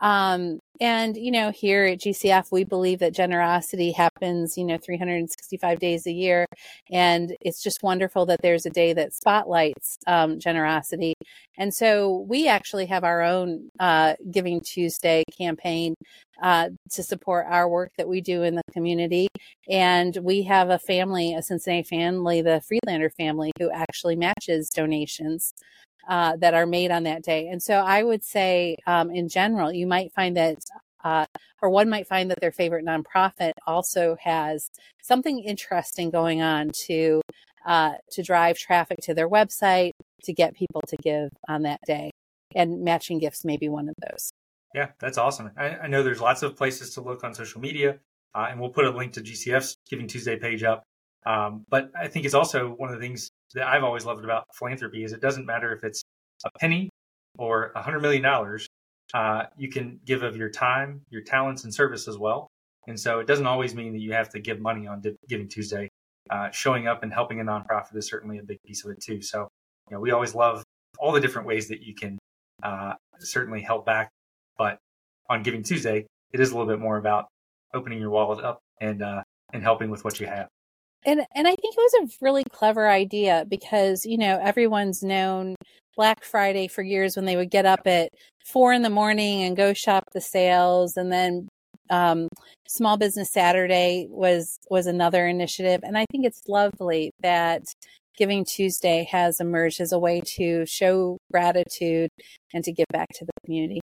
Um, 0.00 0.60
and, 0.80 1.16
you 1.16 1.30
know, 1.30 1.50
here 1.50 1.84
at 1.84 2.00
GCF, 2.00 2.50
we 2.50 2.64
believe 2.64 2.98
that 2.98 3.14
generosity 3.14 3.92
happens, 3.92 4.58
you 4.58 4.64
know, 4.64 4.76
365 4.76 5.78
days 5.78 6.06
a 6.06 6.12
year. 6.12 6.46
And 6.90 7.36
it's 7.40 7.62
just 7.62 7.82
wonderful 7.82 8.26
that 8.26 8.42
there's 8.42 8.66
a 8.66 8.70
day 8.70 8.92
that 8.92 9.14
spotlights 9.14 9.96
um, 10.08 10.40
generosity. 10.40 11.14
And 11.56 11.72
so 11.72 12.26
we 12.28 12.48
actually 12.48 12.86
have 12.86 13.04
our 13.04 13.22
own 13.22 13.70
uh, 13.78 14.14
Giving 14.30 14.60
Tuesday 14.60 15.22
campaign 15.38 15.94
uh, 16.42 16.70
to 16.90 17.02
support 17.04 17.46
our 17.48 17.68
work 17.68 17.92
that 17.96 18.08
we 18.08 18.20
do 18.20 18.42
in 18.42 18.56
the 18.56 18.62
community. 18.72 19.28
And 19.70 20.16
we 20.22 20.42
have 20.42 20.70
a 20.70 20.78
family, 20.78 21.34
a 21.34 21.42
Cincinnati 21.42 21.84
family, 21.84 22.42
the 22.42 22.60
Friedlander 22.60 23.10
family, 23.10 23.52
who 23.60 23.70
actually 23.70 24.16
matches 24.16 24.68
donations 24.68 25.54
uh, 26.08 26.36
that 26.36 26.54
are 26.54 26.66
made 26.66 26.90
on 26.90 27.04
that 27.04 27.22
day. 27.22 27.48
And 27.48 27.62
so 27.62 27.74
I 27.74 28.02
would 28.02 28.24
say, 28.24 28.76
um, 28.86 29.10
in 29.10 29.28
general, 29.28 29.72
you 29.72 29.86
might 29.86 30.12
find 30.12 30.36
that, 30.36 30.58
uh, 31.02 31.26
or 31.62 31.70
one 31.70 31.88
might 31.88 32.06
find 32.06 32.30
that 32.30 32.40
their 32.40 32.52
favorite 32.52 32.84
nonprofit 32.84 33.52
also 33.66 34.16
has 34.20 34.70
something 35.02 35.38
interesting 35.38 36.10
going 36.10 36.42
on 36.42 36.70
to 36.86 37.20
uh, 37.66 37.94
to 38.10 38.22
drive 38.22 38.58
traffic 38.58 38.98
to 39.02 39.14
their 39.14 39.28
website 39.28 39.92
to 40.22 40.32
get 40.32 40.54
people 40.54 40.82
to 40.86 40.96
give 41.02 41.30
on 41.48 41.62
that 41.62 41.80
day. 41.86 42.10
And 42.54 42.84
matching 42.84 43.18
gifts 43.18 43.44
may 43.44 43.56
be 43.56 43.68
one 43.68 43.88
of 43.88 43.94
those. 44.06 44.30
Yeah, 44.74 44.88
that's 45.00 45.18
awesome. 45.18 45.50
I, 45.56 45.76
I 45.76 45.86
know 45.86 46.02
there's 46.02 46.20
lots 46.20 46.42
of 46.42 46.56
places 46.56 46.90
to 46.94 47.00
look 47.00 47.24
on 47.24 47.32
social 47.32 47.60
media, 47.60 48.00
uh, 48.34 48.48
and 48.50 48.60
we'll 48.60 48.70
put 48.70 48.84
a 48.84 48.90
link 48.90 49.14
to 49.14 49.20
GCF's 49.20 49.76
Giving 49.88 50.08
Tuesday 50.08 50.36
page 50.36 50.62
up. 50.62 50.84
Um, 51.24 51.64
but 51.68 51.90
I 51.98 52.08
think 52.08 52.26
it's 52.26 52.34
also 52.34 52.68
one 52.68 52.90
of 52.92 53.00
the 53.00 53.00
things 53.00 53.30
that 53.54 53.66
I've 53.66 53.84
always 53.84 54.04
loved 54.04 54.24
about 54.24 54.46
philanthropy 54.54 55.04
is 55.04 55.12
it 55.12 55.20
doesn't 55.20 55.46
matter 55.46 55.72
if 55.72 55.84
it's 55.84 56.02
a 56.44 56.50
penny 56.58 56.90
or 57.38 57.72
a 57.74 57.82
hundred 57.82 58.00
million 58.00 58.22
dollars. 58.22 58.66
Uh, 59.12 59.44
you 59.56 59.68
can 59.68 60.00
give 60.04 60.22
of 60.22 60.36
your 60.36 60.48
time, 60.48 61.02
your 61.10 61.22
talents, 61.22 61.64
and 61.64 61.72
service 61.72 62.08
as 62.08 62.18
well. 62.18 62.48
And 62.86 62.98
so 62.98 63.20
it 63.20 63.26
doesn't 63.26 63.46
always 63.46 63.74
mean 63.74 63.92
that 63.92 64.00
you 64.00 64.12
have 64.12 64.28
to 64.30 64.40
give 64.40 64.60
money 64.60 64.86
on 64.86 65.02
Giving 65.28 65.48
Tuesday. 65.48 65.88
Uh, 66.30 66.50
showing 66.50 66.88
up 66.88 67.02
and 67.02 67.12
helping 67.12 67.40
a 67.40 67.44
nonprofit 67.44 67.94
is 67.96 68.06
certainly 68.06 68.38
a 68.38 68.42
big 68.42 68.58
piece 68.66 68.82
of 68.84 68.90
it 68.90 69.00
too. 69.00 69.20
So, 69.20 69.46
you 69.90 69.94
know, 69.94 70.00
we 70.00 70.10
always 70.10 70.34
love 70.34 70.64
all 70.98 71.12
the 71.12 71.20
different 71.20 71.46
ways 71.46 71.68
that 71.68 71.82
you 71.82 71.94
can 71.94 72.18
uh, 72.62 72.94
certainly 73.18 73.60
help 73.60 73.84
back. 73.84 74.08
But 74.56 74.78
on 75.28 75.42
Giving 75.42 75.62
Tuesday, 75.62 76.06
it 76.32 76.40
is 76.40 76.50
a 76.50 76.56
little 76.56 76.72
bit 76.72 76.80
more 76.80 76.96
about 76.96 77.28
opening 77.74 78.00
your 78.00 78.10
wallet 78.10 78.42
up 78.42 78.60
and 78.80 79.02
uh, 79.02 79.22
and 79.52 79.62
helping 79.62 79.90
with 79.90 80.04
what 80.04 80.18
you 80.18 80.26
have 80.26 80.48
and 81.04 81.20
and 81.34 81.46
I 81.46 81.54
think 81.54 81.74
it 81.76 81.92
was 81.92 82.10
a 82.10 82.16
really 82.20 82.44
clever 82.44 82.88
idea 82.88 83.44
because 83.48 84.04
you 84.04 84.18
know 84.18 84.38
everyone's 84.42 85.02
known 85.02 85.54
Black 85.96 86.24
Friday 86.24 86.68
for 86.68 86.82
years 86.82 87.16
when 87.16 87.24
they 87.24 87.36
would 87.36 87.50
get 87.50 87.66
up 87.66 87.86
at 87.86 88.10
four 88.44 88.72
in 88.72 88.82
the 88.82 88.90
morning 88.90 89.42
and 89.42 89.56
go 89.56 89.72
shop 89.72 90.04
the 90.12 90.20
sales, 90.20 90.96
and 90.96 91.12
then 91.12 91.48
um, 91.90 92.28
Small 92.68 92.96
Business 92.96 93.32
Saturday 93.32 94.06
was 94.10 94.58
was 94.70 94.86
another 94.86 95.26
initiative, 95.26 95.80
and 95.82 95.96
I 95.98 96.06
think 96.10 96.26
it's 96.26 96.42
lovely 96.48 97.10
that 97.20 97.62
Giving 98.16 98.44
Tuesday 98.44 99.08
has 99.10 99.40
emerged 99.40 99.80
as 99.80 99.92
a 99.92 99.98
way 99.98 100.22
to 100.36 100.64
show 100.66 101.18
gratitude 101.32 102.10
and 102.52 102.62
to 102.62 102.72
give 102.72 102.86
back 102.92 103.08
to 103.14 103.24
the 103.24 103.32
community. 103.44 103.80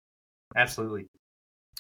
Absolutely. 0.56 1.06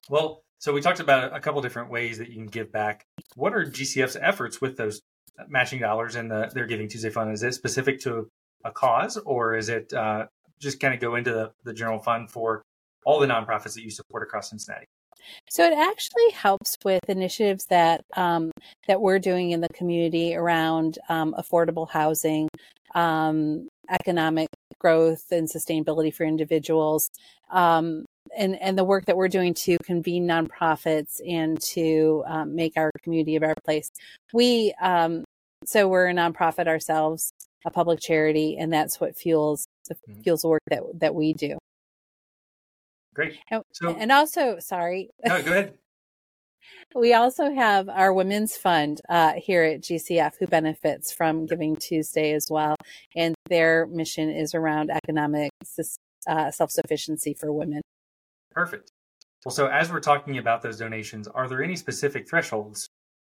Well, 0.08 0.42
so 0.58 0.72
we 0.72 0.80
talked 0.80 1.00
about 1.00 1.34
a 1.34 1.40
couple 1.40 1.60
different 1.60 1.90
ways 1.90 2.18
that 2.18 2.28
you 2.28 2.34
can 2.34 2.46
give 2.46 2.70
back. 2.70 3.04
What 3.34 3.52
are 3.52 3.64
GCF's 3.64 4.16
efforts 4.20 4.60
with 4.60 4.76
those 4.76 5.00
matching 5.48 5.80
dollars 5.80 6.16
and 6.16 6.30
the 6.30 6.50
their 6.52 6.66
Giving 6.66 6.88
Tuesday 6.88 7.10
fund? 7.10 7.32
Is 7.32 7.42
it 7.42 7.54
specific 7.54 8.00
to 8.00 8.28
a 8.64 8.70
cause, 8.70 9.16
or 9.18 9.54
is 9.56 9.68
it 9.68 9.92
uh, 9.92 10.26
just 10.58 10.80
kind 10.80 10.94
of 10.94 11.00
go 11.00 11.14
into 11.14 11.32
the, 11.32 11.52
the 11.64 11.72
general 11.72 11.98
fund 11.98 12.30
for 12.30 12.62
all 13.04 13.20
the 13.20 13.26
nonprofits 13.26 13.74
that 13.74 13.82
you 13.82 13.90
support 13.90 14.22
across 14.22 14.50
Cincinnati? 14.50 14.86
So 15.50 15.64
it 15.64 15.76
actually 15.76 16.30
helps 16.30 16.76
with 16.84 17.00
initiatives 17.08 17.66
that 17.66 18.04
um, 18.16 18.50
that 18.86 19.00
we're 19.00 19.18
doing 19.18 19.50
in 19.50 19.60
the 19.60 19.68
community 19.68 20.34
around 20.34 20.98
um, 21.08 21.34
affordable 21.38 21.88
housing, 21.88 22.48
um, 22.94 23.68
economic 23.90 24.48
growth, 24.78 25.24
and 25.30 25.48
sustainability 25.48 26.14
for 26.14 26.24
individuals, 26.24 27.10
um, 27.50 28.04
and 28.36 28.60
and 28.60 28.76
the 28.78 28.84
work 28.84 29.06
that 29.06 29.16
we're 29.16 29.28
doing 29.28 29.54
to 29.54 29.78
convene 29.84 30.26
nonprofits 30.26 31.20
and 31.26 31.60
to 31.60 32.24
um, 32.26 32.54
make 32.54 32.74
our 32.76 32.90
community 33.02 33.36
a 33.36 33.40
better 33.40 33.54
place. 33.64 33.90
We 34.32 34.74
um, 34.80 35.24
so 35.64 35.88
we're 35.88 36.08
a 36.08 36.14
nonprofit 36.14 36.66
ourselves, 36.66 37.32
a 37.64 37.70
public 37.70 38.00
charity, 38.00 38.56
and 38.58 38.72
that's 38.72 39.00
what 39.00 39.16
fuels 39.16 39.66
mm-hmm. 39.90 40.22
fuels 40.22 40.42
the 40.42 40.48
work 40.48 40.62
that 40.68 40.82
that 41.00 41.14
we 41.14 41.32
do. 41.32 41.58
Great. 43.14 43.38
So, 43.72 43.96
and 43.96 44.12
also, 44.12 44.58
sorry. 44.58 45.08
No, 45.24 45.42
go 45.42 45.50
ahead. 45.50 45.78
we 46.94 47.14
also 47.14 47.54
have 47.54 47.88
our 47.88 48.12
women's 48.12 48.56
fund 48.56 49.00
uh, 49.08 49.32
here 49.36 49.62
at 49.62 49.80
GCF 49.80 50.32
who 50.38 50.46
benefits 50.46 51.12
from 51.12 51.46
Giving 51.46 51.76
Tuesday 51.76 52.32
as 52.32 52.48
well. 52.50 52.76
And 53.14 53.34
their 53.48 53.86
mission 53.86 54.30
is 54.30 54.54
around 54.54 54.90
economic 54.90 55.50
uh, 56.26 56.50
self 56.50 56.70
sufficiency 56.70 57.34
for 57.34 57.52
women. 57.52 57.80
Perfect. 58.56 58.90
Well, 59.44 59.52
so 59.54 59.68
as 59.68 59.92
we're 59.92 60.00
talking 60.00 60.38
about 60.38 60.62
those 60.62 60.78
donations, 60.78 61.28
are 61.28 61.48
there 61.48 61.62
any 61.62 61.76
specific 61.76 62.28
thresholds 62.28 62.88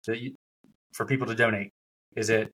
that 0.06 0.18
you, 0.18 0.34
for 0.92 1.06
people 1.06 1.28
to 1.28 1.36
donate? 1.36 1.70
Is 2.16 2.30
it 2.30 2.50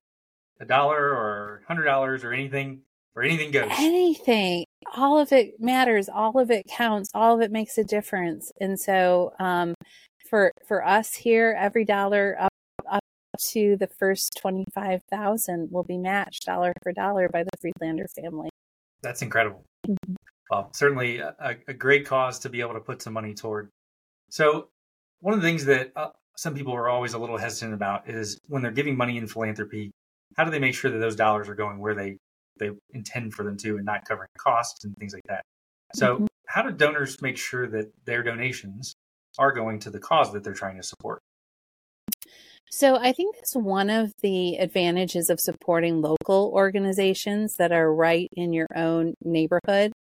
a 0.59 0.65
dollar 0.65 0.99
or 0.99 1.63
hundred 1.67 1.85
dollars 1.85 2.23
or 2.23 2.33
anything 2.33 2.81
or 3.15 3.23
anything 3.23 3.49
goes? 3.49 3.71
Anything 3.79 4.65
all 4.95 5.19
of 5.19 5.31
it 5.31 5.59
matters 5.59 6.07
all 6.09 6.39
of 6.39 6.51
it 6.51 6.65
counts 6.67 7.09
all 7.13 7.35
of 7.35 7.41
it 7.41 7.51
makes 7.51 7.77
a 7.77 7.83
difference 7.83 8.51
and 8.61 8.79
so 8.79 9.33
um, 9.39 9.73
for 10.29 10.51
for 10.67 10.85
us 10.85 11.13
here 11.13 11.57
every 11.59 11.83
dollar 11.83 12.35
up 12.39 12.53
up 12.89 13.03
to 13.39 13.75
the 13.77 13.87
first 13.87 14.37
25,000 14.39 15.69
will 15.71 15.83
be 15.83 15.97
matched 15.97 16.45
dollar 16.45 16.73
for 16.81 16.91
dollar 16.91 17.27
by 17.29 17.43
the 17.43 17.49
Friedlander 17.59 18.07
family 18.15 18.49
that's 19.01 19.21
incredible 19.21 19.63
mm-hmm. 19.87 20.13
Well 20.49 20.69
certainly 20.73 21.19
a, 21.19 21.57
a, 21.67 21.73
great 21.73 22.05
cause 22.05 22.39
to 22.39 22.49
be 22.49 22.61
able 22.61 22.73
to 22.73 22.79
put 22.79 23.01
some 23.01 23.13
money 23.13 23.33
toward 23.33 23.69
so 24.29 24.69
one 25.19 25.33
of 25.33 25.41
the 25.41 25.47
things 25.47 25.65
that 25.65 25.91
uh, 25.95 26.09
some 26.35 26.53
people 26.53 26.73
are 26.73 26.89
always 26.89 27.13
a 27.13 27.17
little 27.17 27.37
hesitant 27.37 27.73
about 27.73 28.09
is 28.09 28.39
when 28.47 28.61
they're 28.61 28.71
giving 28.71 28.95
money 28.95 29.17
in 29.17 29.27
philanthropy 29.27 29.91
how 30.37 30.43
do 30.43 30.51
they 30.51 30.59
make 30.59 30.75
sure 30.75 30.91
that 30.91 30.99
those 30.99 31.15
dollars 31.15 31.49
are 31.49 31.55
going 31.55 31.79
where 31.79 31.95
they 31.95 32.17
they 32.59 32.71
intend 32.91 33.33
for 33.33 33.43
them 33.43 33.57
to 33.57 33.77
and 33.77 33.85
not 33.85 34.05
covering 34.05 34.29
costs 34.37 34.83
and 34.83 34.95
things 34.97 35.13
like 35.13 35.23
that. 35.27 35.43
So, 35.95 36.15
mm-hmm. 36.15 36.25
how 36.47 36.63
do 36.63 36.71
donors 36.71 37.21
make 37.21 37.37
sure 37.37 37.67
that 37.67 37.91
their 38.05 38.23
donations 38.23 38.93
are 39.37 39.51
going 39.51 39.79
to 39.79 39.89
the 39.89 39.99
cause 39.99 40.33
that 40.33 40.43
they're 40.43 40.53
trying 40.53 40.77
to 40.77 40.83
support? 40.83 41.21
So, 42.69 42.97
I 42.97 43.13
think 43.13 43.35
that's 43.35 43.55
one 43.55 43.89
of 43.89 44.11
the 44.21 44.57
advantages 44.57 45.29
of 45.29 45.39
supporting 45.39 46.01
local 46.01 46.51
organizations 46.53 47.55
that 47.57 47.71
are 47.71 47.93
right 47.93 48.29
in 48.33 48.51
your 48.51 48.67
own 48.75 49.13
neighborhood 49.23 49.93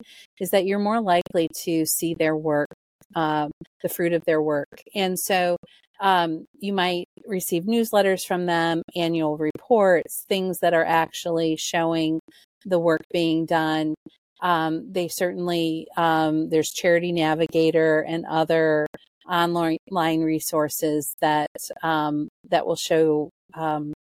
is 0.40 0.50
that 0.50 0.64
you're 0.64 0.78
more 0.78 1.00
likely 1.00 1.48
to 1.64 1.84
see 1.84 2.14
their 2.14 2.34
work, 2.36 2.68
um, 3.14 3.50
the 3.82 3.88
fruit 3.90 4.14
of 4.14 4.24
their 4.24 4.40
work. 4.40 4.82
And 4.94 5.18
so, 5.18 5.56
um, 6.00 6.46
you 6.58 6.72
might 6.72 7.06
receive 7.26 7.64
newsletters 7.64 8.26
from 8.26 8.46
them, 8.46 8.82
annual 8.96 9.36
reports, 9.36 10.24
things 10.28 10.60
that 10.60 10.74
are 10.74 10.84
actually 10.84 11.56
showing 11.56 12.20
the 12.64 12.78
work 12.78 13.02
being 13.12 13.44
done. 13.46 13.94
Um, 14.40 14.90
they 14.92 15.08
certainly, 15.08 15.86
um, 15.96 16.48
there's 16.48 16.70
Charity 16.70 17.12
Navigator 17.12 18.00
and 18.00 18.24
other 18.26 18.86
online 19.28 20.22
resources 20.22 21.14
that 21.20 21.50
um, 21.82 22.28
that 22.50 22.66
will 22.66 22.76
show 22.76 23.30
um, 23.54 23.92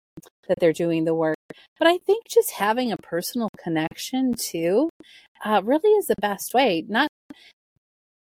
that 0.48 0.58
they're 0.60 0.72
doing 0.72 1.04
the 1.04 1.14
work. 1.14 1.36
But 1.78 1.88
I 1.88 1.98
think 1.98 2.26
just 2.28 2.52
having 2.52 2.92
a 2.92 2.96
personal 2.96 3.48
connection 3.58 4.34
too 4.34 4.90
uh, 5.44 5.62
really 5.64 5.90
is 5.90 6.06
the 6.06 6.16
best 6.20 6.54
way. 6.54 6.84
Not 6.88 7.08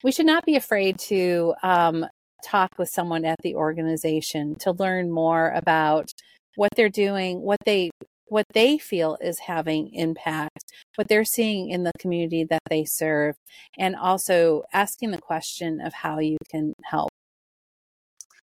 we 0.03 0.11
should 0.11 0.25
not 0.25 0.45
be 0.45 0.55
afraid 0.55 0.99
to 0.99 1.53
um, 1.63 2.05
talk 2.43 2.69
with 2.77 2.89
someone 2.89 3.25
at 3.25 3.37
the 3.41 3.55
organization 3.55 4.55
to 4.55 4.71
learn 4.73 5.09
more 5.09 5.49
about 5.51 6.11
what 6.55 6.69
they're 6.75 6.89
doing, 6.89 7.41
what 7.41 7.59
they 7.65 7.89
what 8.33 8.47
they 8.53 8.79
feel 8.79 9.15
is 9.21 9.37
having 9.37 9.93
impact, 9.93 10.73
what 10.95 11.07
they're 11.07 11.23
seeing 11.23 11.69
in 11.69 11.83
the 11.83 11.91
community 11.99 12.43
that 12.43 12.63
they 12.67 12.83
serve, 12.83 13.35
and 13.77 13.95
also 13.95 14.63
asking 14.73 15.11
the 15.11 15.19
question 15.19 15.79
of 15.79 15.93
how 15.93 16.17
you 16.17 16.37
can 16.49 16.73
help. 16.83 17.11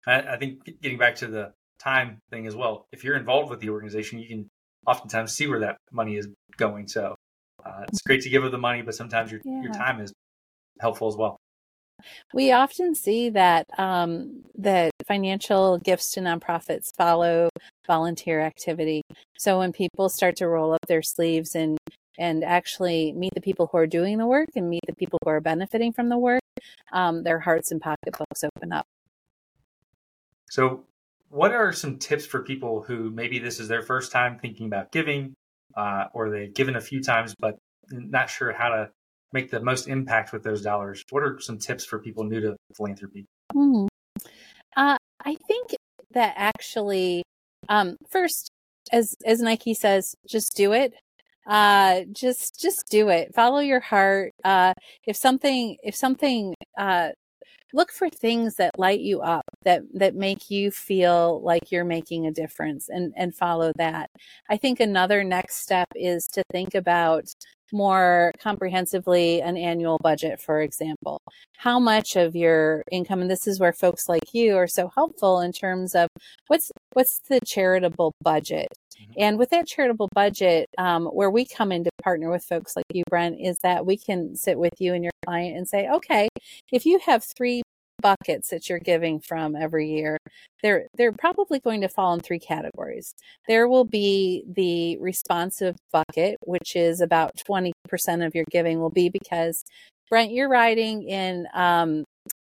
I, 0.07 0.21
I 0.21 0.37
think 0.37 0.65
getting 0.81 0.97
back 0.97 1.13
to 1.17 1.27
the 1.27 1.53
time 1.79 2.17
thing 2.31 2.47
as 2.47 2.55
well, 2.55 2.87
if 2.91 3.03
you're 3.03 3.15
involved 3.15 3.51
with 3.51 3.59
the 3.59 3.69
organization, 3.69 4.17
you 4.17 4.27
can 4.27 4.49
oftentimes 4.87 5.33
see 5.33 5.45
where 5.45 5.59
that 5.59 5.77
money 5.91 6.17
is 6.17 6.27
going. 6.57 6.87
So 6.87 7.15
uh, 7.63 7.83
it's 7.87 8.01
great 8.01 8.21
to 8.21 8.29
give 8.29 8.41
them 8.41 8.51
the 8.51 8.57
money, 8.57 8.81
but 8.81 8.95
sometimes 8.95 9.31
your 9.31 9.41
yeah. 9.45 9.61
your 9.61 9.73
time 9.73 10.01
is 10.01 10.11
helpful 10.79 11.07
as 11.07 11.15
well. 11.15 11.37
We 12.33 12.51
often 12.51 12.95
see 12.95 13.29
that 13.29 13.67
um, 13.77 14.43
that 14.57 14.91
financial 15.07 15.77
gifts 15.77 16.11
to 16.13 16.19
nonprofits 16.19 16.93
follow 16.95 17.49
volunteer 17.87 18.41
activity. 18.41 19.01
So 19.37 19.59
when 19.59 19.71
people 19.71 20.09
start 20.09 20.35
to 20.37 20.47
roll 20.47 20.73
up 20.73 20.85
their 20.87 21.01
sleeves 21.01 21.55
and 21.55 21.77
and 22.17 22.43
actually 22.43 23.11
meet 23.13 23.33
the 23.35 23.41
people 23.41 23.67
who 23.71 23.77
are 23.77 23.87
doing 23.87 24.17
the 24.17 24.25
work 24.25 24.49
and 24.55 24.69
meet 24.69 24.83
the 24.87 24.95
people 24.95 25.19
who 25.23 25.29
are 25.29 25.41
benefiting 25.41 25.91
from 25.91 26.09
the 26.09 26.17
work, 26.17 26.41
um, 26.93 27.23
their 27.23 27.39
hearts 27.39 27.71
and 27.71 27.81
pocketbooks 27.81 28.43
open 28.43 28.71
up. 28.71 28.85
So, 30.49 30.85
what 31.29 31.51
are 31.51 31.73
some 31.73 31.97
tips 31.97 32.25
for 32.25 32.43
people 32.43 32.81
who 32.81 33.09
maybe 33.09 33.39
this 33.39 33.59
is 33.59 33.67
their 33.67 33.81
first 33.81 34.11
time 34.11 34.39
thinking 34.39 34.67
about 34.67 34.91
giving, 34.91 35.33
uh, 35.75 36.05
or 36.13 36.29
they've 36.29 36.53
given 36.53 36.75
a 36.75 36.81
few 36.81 37.01
times 37.01 37.35
but 37.37 37.57
not 37.89 38.29
sure 38.29 38.53
how 38.53 38.69
to 38.69 38.89
make 39.35 39.51
the 39.51 39.59
most 39.59 39.87
impact 39.87 40.33
with 40.33 40.41
those 40.41 40.63
dollars? 40.63 41.03
What 41.11 41.21
are 41.21 41.39
some 41.39 41.59
tips 41.59 41.85
for 41.85 41.99
people 41.99 42.23
new 42.23 42.41
to 42.41 42.55
philanthropy? 42.75 43.27
Mm. 43.53 43.87
Uh, 44.75 44.97
I 45.23 45.35
think 45.47 45.75
that 46.13 46.33
actually, 46.37 47.21
um, 47.69 47.97
first, 48.09 48.49
as 48.91 49.15
as 49.25 49.41
Nike 49.41 49.75
says, 49.75 50.15
just 50.27 50.55
do 50.55 50.73
it. 50.73 50.93
Uh, 51.45 52.01
just 52.11 52.59
just 52.59 52.87
do 52.89 53.09
it. 53.09 53.35
Follow 53.35 53.59
your 53.59 53.81
heart. 53.81 54.31
Uh, 54.43 54.73
if 55.05 55.15
something 55.15 55.77
if 55.83 55.95
something 55.95 56.55
uh, 56.77 57.09
look 57.73 57.91
for 57.91 58.09
things 58.09 58.55
that 58.55 58.79
light 58.79 59.01
you 59.01 59.21
up 59.21 59.43
that 59.63 59.81
that 59.93 60.15
make 60.15 60.49
you 60.49 60.71
feel 60.71 61.41
like 61.43 61.71
you're 61.71 61.83
making 61.83 62.25
a 62.25 62.31
difference 62.31 62.87
and 62.89 63.13
and 63.17 63.35
follow 63.35 63.71
that 63.75 64.09
i 64.49 64.55
think 64.55 64.79
another 64.79 65.23
next 65.23 65.57
step 65.57 65.87
is 65.93 66.27
to 66.27 66.41
think 66.51 66.73
about 66.73 67.25
more 67.73 68.31
comprehensively 68.39 69.41
an 69.41 69.57
annual 69.57 69.97
budget 70.01 70.39
for 70.39 70.61
example 70.61 71.21
how 71.57 71.79
much 71.79 72.15
of 72.15 72.35
your 72.35 72.83
income 72.91 73.21
and 73.21 73.29
this 73.29 73.47
is 73.47 73.59
where 73.59 73.73
folks 73.73 74.07
like 74.07 74.33
you 74.33 74.55
are 74.55 74.67
so 74.67 74.89
helpful 74.93 75.39
in 75.39 75.51
terms 75.51 75.95
of 75.95 76.09
what's 76.47 76.71
what's 76.93 77.19
the 77.27 77.39
charitable 77.45 78.13
budget 78.21 78.67
mm-hmm. 78.99 79.13
and 79.17 79.37
with 79.37 79.49
that 79.49 79.67
charitable 79.67 80.09
budget 80.13 80.69
um, 80.77 81.05
where 81.05 81.31
we 81.31 81.45
come 81.45 81.71
in 81.71 81.83
to 81.83 81.89
partner 82.03 82.29
with 82.29 82.43
folks 82.43 82.75
like 82.75 82.85
you 82.93 83.03
brent 83.09 83.37
is 83.39 83.57
that 83.63 83.85
we 83.85 83.97
can 83.97 84.35
sit 84.35 84.57
with 84.57 84.73
you 84.79 84.93
and 84.93 85.03
your 85.03 85.13
client 85.25 85.57
and 85.57 85.67
say 85.67 85.89
okay 85.89 86.27
if 86.71 86.85
you 86.85 86.99
have 86.99 87.23
three 87.23 87.61
buckets 88.05 88.49
that 88.49 88.69
you're 88.69 88.77
giving 88.77 89.19
from 89.19 89.55
every 89.55 89.89
year, 89.89 90.19
they're 90.61 90.85
they're 90.95 91.11
probably 91.11 91.59
going 91.59 91.81
to 91.81 91.89
fall 91.89 92.13
in 92.13 92.19
three 92.19 92.37
categories. 92.37 93.15
There 93.47 93.67
will 93.67 93.83
be 93.83 94.43
the 94.47 94.99
responsive 94.99 95.75
bucket, 95.91 96.37
which 96.41 96.75
is 96.75 97.01
about 97.01 97.31
20% 97.49 97.73
of 98.23 98.35
your 98.35 98.45
giving 98.51 98.79
will 98.79 98.91
be 98.91 99.09
because 99.09 99.63
Brent, 100.07 100.31
you're 100.31 100.49
riding 100.49 101.09
in 101.09 101.47
um, 101.55 102.03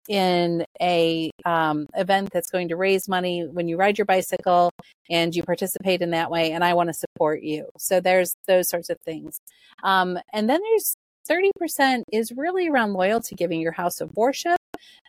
in 0.07 0.63
a 0.79 1.31
um, 1.43 1.87
event 1.95 2.29
that's 2.31 2.51
going 2.51 2.67
to 2.67 2.75
raise 2.75 3.09
money 3.09 3.43
when 3.51 3.67
you 3.67 3.77
ride 3.77 3.97
your 3.97 4.05
bicycle 4.05 4.69
and 5.09 5.35
you 5.35 5.41
participate 5.41 6.01
in 6.01 6.11
that 6.11 6.31
way 6.31 6.53
and 6.53 6.63
i 6.63 6.73
want 6.73 6.87
to 6.87 6.93
support 6.93 7.41
you 7.41 7.67
so 7.77 7.99
there's 7.99 8.33
those 8.47 8.69
sorts 8.69 8.89
of 8.89 8.97
things 9.03 9.41
um, 9.83 10.17
and 10.31 10.49
then 10.49 10.61
there's 10.61 10.95
30% 11.27 12.03
is 12.11 12.31
really 12.31 12.67
around 12.67 12.93
loyalty 12.93 13.35
giving 13.35 13.61
your 13.61 13.71
house 13.71 14.01
of 14.01 14.15
worship, 14.15 14.57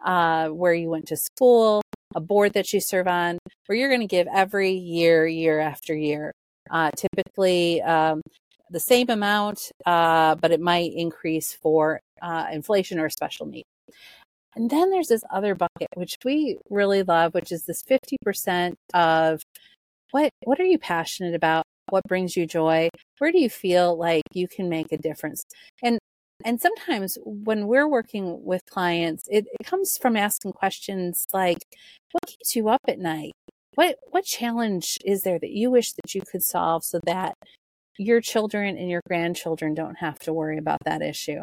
uh, 0.05 0.49
where 0.49 0.75
you 0.75 0.89
went 0.91 1.07
to 1.09 1.17
school, 1.17 1.83
a 2.15 2.21
board 2.21 2.55
that 2.55 2.73
you 2.73 2.81
serve 2.81 3.07
on, 3.07 3.39
where 3.67 3.77
you're 3.77 3.89
going 3.89 4.01
to 4.01 4.07
give 4.07 4.27
every 4.33 4.73
year, 4.73 5.27
year 5.27 5.61
after 5.61 5.95
year. 5.95 6.33
Uh, 6.71 6.91
typically, 6.97 7.81
um, 7.83 8.21
the 8.71 8.81
same 8.81 9.09
amount, 9.09 9.73
uh, 9.87 10.35
but 10.35 10.51
it 10.51 10.61
might 10.61 10.93
increase 10.95 11.53
for 11.53 12.01
uh, 12.21 12.47
inflation 12.53 12.99
or 12.99 13.09
special 13.09 13.47
need. 13.47 13.65
And 14.55 14.71
then 14.71 14.91
there's 14.91 15.09
this 15.09 15.23
other 15.31 15.55
bucket, 15.55 15.89
which 15.95 16.17
we 16.25 16.59
really 16.69 17.03
love, 17.03 17.33
which 17.35 17.53
is 17.53 17.65
this 17.65 17.83
50% 17.83 18.75
of 18.93 19.43
what 20.11 20.31
what 20.45 20.59
are 20.59 20.65
you 20.65 20.79
passionate 20.79 21.35
about? 21.35 21.65
What 21.91 22.05
brings 22.05 22.37
you 22.37 22.47
joy? 22.47 22.89
Where 23.19 23.33
do 23.33 23.39
you 23.39 23.51
feel 23.51 23.97
like 23.97 24.23
you 24.33 24.49
can 24.49 24.69
make 24.69 24.93
a 24.93 24.99
difference? 24.99 25.45
And 25.83 25.99
and 26.45 26.61
sometimes 26.61 27.19
when 27.25 27.67
we're 27.67 27.89
working 27.89 28.45
with 28.45 28.63
clients, 28.71 29.25
it, 29.29 29.47
it 29.59 29.67
comes 29.67 29.99
from 30.01 30.17
asking 30.17 30.53
questions 30.53 31.27
like, 31.33 31.59
what 32.13 32.27
keeps 32.27 32.55
you 32.55 32.69
up 32.69 32.83
at 32.87 32.99
night? 32.99 33.33
What 33.75 33.97
what 34.11 34.25
challenge 34.25 34.99
is 35.05 35.23
there 35.23 35.39
that 35.39 35.51
you 35.51 35.71
wish 35.71 35.93
that 35.93 36.15
you 36.15 36.23
could 36.23 36.43
solve 36.43 36.85
so 36.85 37.01
that 37.07 37.35
your 37.99 38.21
children 38.21 38.77
and 38.77 38.89
your 38.89 39.03
grandchildren 39.07 39.75
don't 39.75 39.97
have 39.97 40.19
to 40.21 40.33
worry 40.33 40.59
about 40.59 40.79
that 40.85 41.03
issue? 41.03 41.41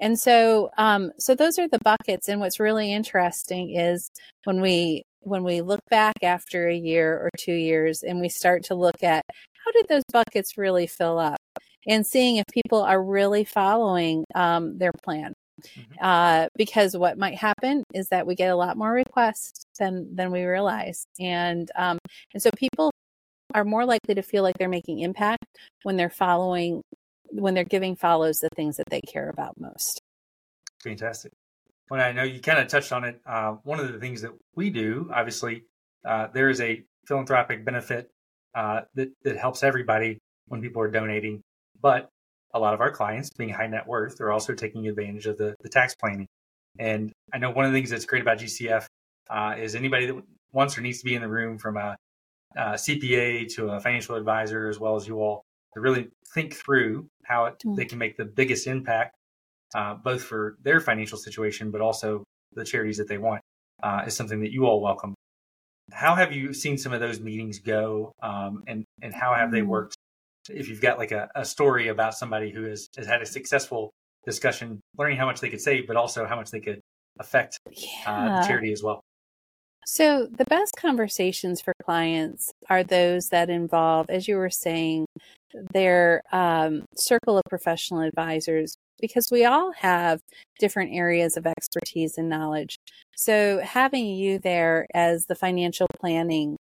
And 0.00 0.18
so 0.18 0.70
um, 0.78 1.12
so 1.18 1.34
those 1.34 1.58
are 1.58 1.68
the 1.68 1.80
buckets. 1.84 2.28
And 2.28 2.40
what's 2.40 2.60
really 2.60 2.92
interesting 2.92 3.74
is 3.76 4.10
when 4.44 4.60
we 4.60 5.02
when 5.20 5.44
we 5.44 5.60
look 5.60 5.80
back 5.90 6.14
after 6.22 6.68
a 6.68 6.76
year 6.76 7.18
or 7.18 7.30
two 7.38 7.54
years 7.54 8.02
and 8.02 8.20
we 8.20 8.28
start 8.28 8.64
to 8.64 8.74
look 8.74 9.02
at 9.02 9.24
how 9.64 9.72
did 9.72 9.88
those 9.88 10.04
buckets 10.12 10.56
really 10.56 10.86
fill 10.86 11.18
up 11.18 11.38
and 11.86 12.06
seeing 12.06 12.36
if 12.36 12.44
people 12.52 12.82
are 12.82 13.02
really 13.02 13.44
following 13.44 14.24
um, 14.34 14.78
their 14.78 14.92
plan. 15.04 15.32
Mm-hmm. 15.62 15.94
Uh, 16.02 16.48
because 16.56 16.96
what 16.96 17.16
might 17.16 17.36
happen 17.36 17.82
is 17.94 18.08
that 18.08 18.26
we 18.26 18.34
get 18.34 18.50
a 18.50 18.56
lot 18.56 18.76
more 18.76 18.92
requests 18.92 19.64
than 19.78 20.14
than 20.14 20.30
we 20.30 20.44
realize, 20.44 21.06
and 21.18 21.70
um, 21.76 21.98
and 22.34 22.42
so 22.42 22.50
people 22.56 22.90
are 23.54 23.64
more 23.64 23.86
likely 23.86 24.14
to 24.14 24.22
feel 24.22 24.42
like 24.42 24.58
they're 24.58 24.68
making 24.68 25.00
impact 25.00 25.44
when 25.82 25.96
they're 25.96 26.10
following 26.10 26.82
when 27.30 27.54
they're 27.54 27.64
giving 27.64 27.96
follows 27.96 28.38
the 28.38 28.50
things 28.54 28.76
that 28.76 28.88
they 28.90 29.00
care 29.00 29.30
about 29.30 29.58
most. 29.58 30.00
Fantastic. 30.82 31.32
Well, 31.90 32.00
I 32.00 32.12
know 32.12 32.22
you 32.22 32.40
kind 32.40 32.58
of 32.58 32.68
touched 32.68 32.92
on 32.92 33.04
it. 33.04 33.20
Uh, 33.24 33.52
one 33.62 33.80
of 33.80 33.92
the 33.92 33.98
things 33.98 34.20
that 34.22 34.32
we 34.54 34.70
do, 34.70 35.08
obviously, 35.12 35.64
uh, 36.04 36.28
there 36.32 36.50
is 36.50 36.60
a 36.60 36.82
philanthropic 37.06 37.64
benefit 37.64 38.10
uh, 38.54 38.82
that 38.94 39.10
that 39.22 39.36
helps 39.36 39.62
everybody 39.62 40.18
when 40.48 40.60
people 40.60 40.82
are 40.82 40.90
donating. 40.90 41.42
But 41.80 42.08
a 42.54 42.58
lot 42.58 42.74
of 42.74 42.80
our 42.80 42.90
clients, 42.90 43.30
being 43.36 43.50
high 43.50 43.66
net 43.66 43.86
worth, 43.86 44.20
are 44.20 44.32
also 44.32 44.54
taking 44.54 44.88
advantage 44.88 45.26
of 45.26 45.36
the, 45.36 45.54
the 45.60 45.68
tax 45.68 45.94
planning. 45.94 46.26
And 46.78 47.12
I 47.32 47.38
know 47.38 47.50
one 47.50 47.64
of 47.64 47.72
the 47.72 47.78
things 47.78 47.90
that's 47.90 48.04
great 48.04 48.22
about 48.22 48.38
GCF 48.38 48.86
uh, 49.30 49.54
is 49.58 49.74
anybody 49.74 50.06
that 50.06 50.22
wants 50.52 50.76
or 50.76 50.80
needs 50.80 50.98
to 50.98 51.04
be 51.04 51.14
in 51.14 51.22
the 51.22 51.28
room 51.28 51.58
from 51.58 51.76
a, 51.76 51.96
a, 52.56 52.60
CPA 52.74 53.52
to 53.54 53.70
a 53.70 53.80
financial 53.80 54.14
advisor, 54.16 54.68
as 54.68 54.78
well 54.78 54.96
as 54.96 55.06
you 55.06 55.20
all, 55.20 55.42
to 55.74 55.80
really 55.80 56.08
think 56.34 56.54
through 56.54 57.06
how 57.24 57.46
it, 57.46 57.56
mm. 57.64 57.76
they 57.76 57.84
can 57.84 57.98
make 57.98 58.16
the 58.16 58.24
biggest 58.24 58.66
impact, 58.66 59.14
uh, 59.74 59.94
both 59.94 60.22
for 60.22 60.56
their 60.62 60.80
financial 60.80 61.18
situation, 61.18 61.70
but 61.70 61.80
also 61.80 62.24
the 62.54 62.64
charities 62.64 62.96
that 62.98 63.08
they 63.08 63.18
want, 63.18 63.42
uh, 63.82 64.04
is 64.06 64.14
something 64.14 64.40
that 64.40 64.52
you 64.52 64.64
all 64.64 64.80
welcome. 64.80 65.14
How 65.92 66.14
have 66.14 66.32
you 66.32 66.52
seen 66.52 66.78
some 66.78 66.92
of 66.92 67.00
those 67.00 67.20
meetings 67.20 67.60
go, 67.60 68.12
um, 68.20 68.64
and 68.66 68.84
and 69.02 69.14
how 69.14 69.34
have 69.34 69.52
they 69.52 69.60
mm. 69.60 69.66
worked 69.66 69.96
if 70.50 70.68
you've 70.68 70.80
got 70.80 70.98
like 70.98 71.12
a, 71.12 71.28
a 71.34 71.44
story 71.44 71.88
about 71.88 72.14
somebody 72.14 72.50
who 72.50 72.64
has, 72.64 72.88
has 72.96 73.06
had 73.06 73.22
a 73.22 73.26
successful 73.26 73.92
discussion, 74.24 74.80
learning 74.98 75.16
how 75.16 75.26
much 75.26 75.40
they 75.40 75.48
could 75.48 75.60
save, 75.60 75.86
but 75.86 75.96
also 75.96 76.26
how 76.26 76.36
much 76.36 76.50
they 76.50 76.60
could 76.60 76.80
affect 77.18 77.58
yeah. 77.70 78.40
uh, 78.42 78.46
charity 78.46 78.72
as 78.72 78.82
well. 78.82 79.00
So, 79.88 80.26
the 80.26 80.44
best 80.46 80.74
conversations 80.76 81.60
for 81.60 81.72
clients 81.84 82.50
are 82.68 82.82
those 82.82 83.28
that 83.28 83.48
involve, 83.48 84.06
as 84.10 84.26
you 84.26 84.36
were 84.36 84.50
saying, 84.50 85.06
their 85.72 86.22
um, 86.32 86.84
circle 86.96 87.38
of 87.38 87.44
professional 87.48 88.00
advisors, 88.00 88.74
because 89.00 89.28
we 89.30 89.44
all 89.44 89.72
have 89.72 90.20
different 90.58 90.92
areas 90.92 91.36
of 91.36 91.46
expertise 91.46 92.18
and 92.18 92.28
knowledge. 92.28 92.76
So, 93.14 93.60
having 93.60 94.06
you 94.06 94.40
there 94.40 94.88
as 94.92 95.26
the 95.26 95.36
financial 95.36 95.86
planning 96.00 96.56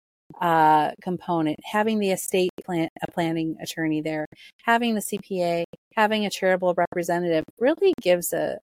uh, 0.41 0.93
component, 1.03 1.59
having 1.65 1.99
the 1.99 2.11
estate 2.11 2.51
plan, 2.65 2.89
a 3.03 3.11
planning 3.13 3.57
attorney 3.61 4.01
there, 4.01 4.27
having 4.65 4.95
the 4.95 5.01
CPA, 5.01 5.65
having 5.95 6.27
a 6.27 6.31
charitable 6.31 6.75
representative 6.75 7.45
really 7.59 7.93
gives 8.01 8.33
a, 8.33 8.59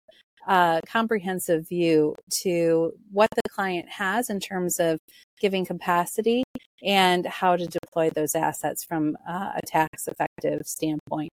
a 0.47 0.81
comprehensive 0.87 1.69
view 1.69 2.15
to 2.31 2.93
what 3.11 3.31
the 3.35 3.49
client 3.51 3.89
has 3.89 4.31
in 4.31 4.41
terms 4.41 4.81
of 4.81 4.99
giving 5.41 5.65
capacity 5.65 6.45
and 6.83 7.27
how 7.27 7.57
to 7.57 7.67
deploy 7.67 8.11
those 8.11 8.35
assets 8.35 8.85
from 8.85 9.17
uh, 9.29 9.53
a 9.57 9.61
tax 9.67 10.09
effective 10.09 10.63
standpoint. 10.67 11.31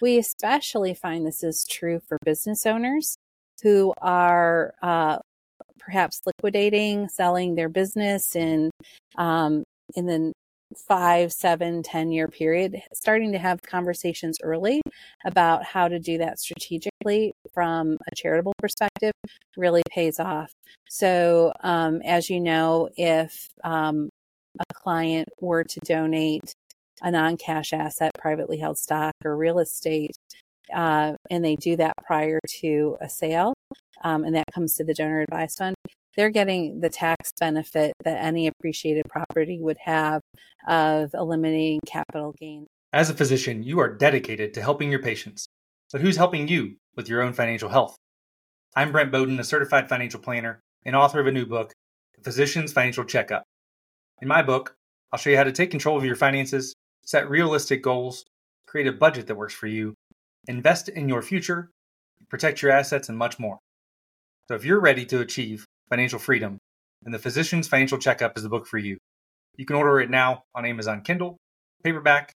We 0.00 0.18
especially 0.18 0.94
find 0.94 1.26
this 1.26 1.42
is 1.42 1.66
true 1.68 2.00
for 2.08 2.18
business 2.24 2.66
owners 2.66 3.16
who 3.62 3.92
are 4.00 4.74
uh, 4.82 5.18
perhaps 5.86 6.20
liquidating, 6.26 7.08
selling 7.08 7.54
their 7.54 7.68
business 7.68 8.34
in 8.34 8.70
um, 9.16 9.62
in 9.94 10.04
the 10.06 10.32
five, 10.88 11.32
seven, 11.32 11.82
ten 11.82 12.10
year 12.10 12.26
period, 12.26 12.82
starting 12.92 13.30
to 13.32 13.38
have 13.38 13.62
conversations 13.62 14.38
early 14.42 14.82
about 15.24 15.64
how 15.64 15.86
to 15.86 16.00
do 16.00 16.18
that 16.18 16.40
strategically 16.40 17.32
from 17.54 17.96
a 18.10 18.14
charitable 18.16 18.52
perspective 18.58 19.12
really 19.56 19.82
pays 19.88 20.18
off. 20.18 20.50
So, 20.88 21.52
um, 21.62 22.02
as 22.04 22.28
you 22.28 22.40
know, 22.40 22.88
if 22.96 23.46
um, 23.62 24.10
a 24.58 24.74
client 24.74 25.28
were 25.40 25.62
to 25.62 25.80
donate 25.84 26.52
a 27.00 27.12
non 27.12 27.36
cash 27.36 27.72
asset, 27.72 28.10
privately 28.18 28.58
held 28.58 28.76
stock, 28.76 29.14
or 29.24 29.36
real 29.36 29.60
estate, 29.60 30.16
uh, 30.74 31.12
and 31.30 31.44
they 31.44 31.54
do 31.54 31.76
that 31.76 31.94
prior 32.04 32.40
to 32.60 32.96
a 33.00 33.08
sale, 33.08 33.54
um, 34.02 34.24
and 34.24 34.34
that 34.34 34.46
comes 34.54 34.74
to 34.74 34.84
the 34.84 34.94
donor 34.94 35.20
advised 35.20 35.58
fund, 35.58 35.74
they're 36.16 36.30
getting 36.30 36.80
the 36.80 36.88
tax 36.88 37.30
benefit 37.38 37.92
that 38.04 38.22
any 38.22 38.46
appreciated 38.46 39.04
property 39.08 39.58
would 39.60 39.76
have 39.78 40.22
of 40.66 41.10
eliminating 41.14 41.80
capital 41.86 42.34
gain. 42.38 42.66
As 42.92 43.10
a 43.10 43.14
physician, 43.14 43.62
you 43.62 43.78
are 43.80 43.92
dedicated 43.92 44.54
to 44.54 44.62
helping 44.62 44.90
your 44.90 45.02
patients. 45.02 45.46
But 45.92 46.00
who's 46.00 46.16
helping 46.16 46.48
you 46.48 46.76
with 46.96 47.08
your 47.08 47.22
own 47.22 47.32
financial 47.32 47.68
health? 47.68 47.96
I'm 48.74 48.92
Brent 48.92 49.12
Boden, 49.12 49.38
a 49.38 49.44
certified 49.44 49.88
financial 49.88 50.20
planner 50.20 50.60
and 50.84 50.96
author 50.96 51.20
of 51.20 51.26
a 51.26 51.32
new 51.32 51.46
book, 51.46 51.72
The 52.16 52.22
Physician's 52.22 52.72
Financial 52.72 53.04
Checkup. 53.04 53.44
In 54.22 54.28
my 54.28 54.42
book, 54.42 54.74
I'll 55.12 55.18
show 55.18 55.30
you 55.30 55.36
how 55.36 55.44
to 55.44 55.52
take 55.52 55.70
control 55.70 55.96
of 55.96 56.04
your 56.04 56.16
finances, 56.16 56.74
set 57.04 57.28
realistic 57.28 57.82
goals, 57.82 58.24
create 58.66 58.86
a 58.86 58.92
budget 58.92 59.26
that 59.26 59.36
works 59.36 59.54
for 59.54 59.66
you, 59.66 59.94
invest 60.48 60.88
in 60.88 61.08
your 61.08 61.22
future, 61.22 61.70
protect 62.28 62.62
your 62.62 62.72
assets, 62.72 63.08
and 63.08 63.18
much 63.18 63.38
more. 63.38 63.58
So 64.48 64.54
if 64.54 64.64
you're 64.64 64.80
ready 64.80 65.04
to 65.06 65.20
achieve 65.20 65.66
financial 65.90 66.20
freedom, 66.20 66.58
and 67.04 67.12
the 67.12 67.18
Physician's 67.18 67.66
Financial 67.66 67.98
Checkup 67.98 68.36
is 68.36 68.42
the 68.44 68.48
book 68.48 68.66
for 68.66 68.78
you. 68.78 68.96
You 69.56 69.66
can 69.66 69.76
order 69.76 70.00
it 70.00 70.10
now 70.10 70.44
on 70.54 70.64
Amazon 70.64 71.02
Kindle, 71.02 71.36
paperback, 71.82 72.32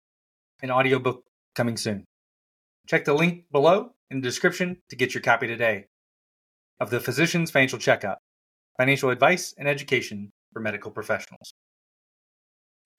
and 0.62 0.72
audiobook 0.72 1.22
coming 1.54 1.76
soon. 1.76 2.04
Check 2.88 3.04
the 3.04 3.14
link 3.14 3.44
below 3.52 3.92
in 4.10 4.20
the 4.20 4.26
description 4.26 4.78
to 4.88 4.96
get 4.96 5.14
your 5.14 5.22
copy 5.22 5.46
today 5.46 5.86
of 6.80 6.90
the 6.90 6.98
Physician's 7.00 7.50
Financial 7.50 7.78
Checkup 7.78 8.18
Financial 8.76 9.10
Advice 9.10 9.54
and 9.56 9.68
Education 9.68 10.30
for 10.52 10.60
Medical 10.60 10.90
Professionals. 10.90 11.52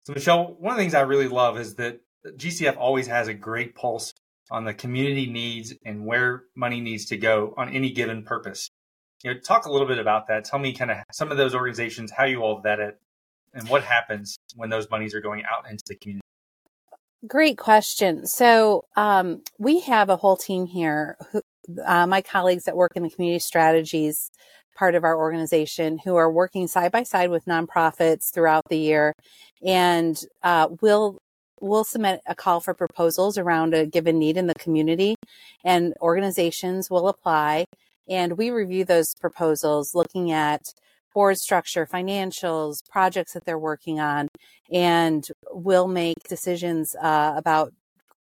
So, 0.06 0.14
Michele, 0.14 0.56
one 0.60 0.72
of 0.74 0.78
the 0.78 0.84
things 0.84 0.94
I 0.94 1.02
really 1.02 1.28
love 1.28 1.60
is 1.60 1.76
that 1.76 2.00
GCF 2.26 2.78
always 2.78 3.08
has 3.08 3.28
a 3.28 3.34
great 3.34 3.76
pulse 3.76 4.14
on 4.52 4.64
the 4.64 4.74
community 4.74 5.28
needs 5.28 5.74
and 5.86 6.06
where 6.06 6.44
money 6.56 6.80
needs 6.80 7.06
to 7.08 7.18
go 7.18 7.54
on 7.58 7.74
any 7.74 7.92
given 7.92 8.24
purpose. 8.24 8.70
You 9.24 9.34
know, 9.34 9.40
talk 9.40 9.66
a 9.66 9.72
little 9.72 9.88
bit 9.88 10.00
about 10.00 10.28
that. 10.28 10.46
Tell 10.46 10.60
me 10.60 10.74
kind 10.74 10.92
of 10.92 10.98
some 11.12 11.32
of 11.32 11.38
those 11.38 11.54
organizations, 11.54 12.12
how 12.12 12.26
you 12.26 12.42
all 12.42 12.60
vet 12.60 12.80
it, 12.80 13.00
and 13.54 13.68
what 13.70 13.84
happens 13.84 14.38
when 14.56 14.70
those 14.70 14.90
monies 14.90 15.14
are 15.14 15.22
going 15.22 15.44
out 15.46 15.70
into 15.70 15.84
the 15.88 15.96
community. 15.96 16.22
Great 17.28 17.58
question. 17.58 18.26
So 18.26 18.86
um, 18.96 19.44
we 19.60 19.82
have 19.82 20.10
a 20.10 20.16
whole 20.16 20.38
team 20.38 20.66
here. 20.66 21.18
Who, 21.32 21.42
uh, 21.86 22.08
my 22.08 22.22
colleagues 22.22 22.64
that 22.64 22.76
work 22.76 22.94
in 22.96 23.04
the 23.04 23.10
community 23.10 23.40
strategies 23.40 24.32
part 24.76 24.96
of 24.96 25.04
our 25.04 25.18
organization 25.18 26.00
who 26.04 26.16
are 26.16 26.32
working 26.32 26.68
side 26.68 26.92
by 26.92 27.04
side 27.04 27.30
with 27.30 27.46
nonprofits 27.46 28.34
throughout 28.34 28.64
the 28.70 28.78
year, 28.78 29.14
and 29.64 30.20
uh, 30.42 30.68
will 30.82 31.20
we'll 31.60 31.84
submit 31.84 32.22
a 32.26 32.34
call 32.34 32.60
for 32.60 32.74
proposals 32.74 33.38
around 33.38 33.76
a 33.76 33.86
given 33.86 34.18
need 34.18 34.38
in 34.38 34.48
the 34.48 34.56
community, 34.56 35.16
and 35.64 35.94
organizations 36.02 36.90
will 36.90 37.08
apply 37.08 37.66
and 38.12 38.38
we 38.38 38.52
review 38.52 38.84
those 38.84 39.16
proposals 39.16 39.96
looking 39.96 40.32
at 40.32 40.74
board 41.14 41.38
structure, 41.38 41.86
financials, 41.86 42.80
projects 42.90 43.34
that 43.34 43.46
they're 43.46 43.58
working 43.58 44.02
on, 44.02 44.28
and 44.72 45.28
we'll 45.52 45.88
make 45.88 46.18
decisions 46.28 46.94
uh, 47.02 47.34
about 47.38 47.74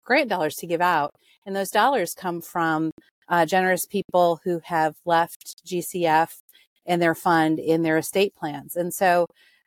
grant 0.04 0.30
dollars 0.30 0.56
to 0.58 0.68
give 0.68 0.82
out. 0.82 1.16
And 1.46 1.56
those 1.56 1.72
dollars 1.72 2.14
come 2.14 2.40
from 2.42 2.92
uh, 3.28 3.48
generous 3.48 3.86
people 3.86 4.40
who 4.44 4.62
have 4.66 4.96
left 5.06 5.66
GCF 5.66 6.30
and 6.86 7.02
their 7.02 7.16
fund 7.16 7.58
in 7.58 7.82
their 7.82 7.98
estate 7.98 8.36
plans. 8.36 8.76
And 8.76 8.94
so, 8.94 9.26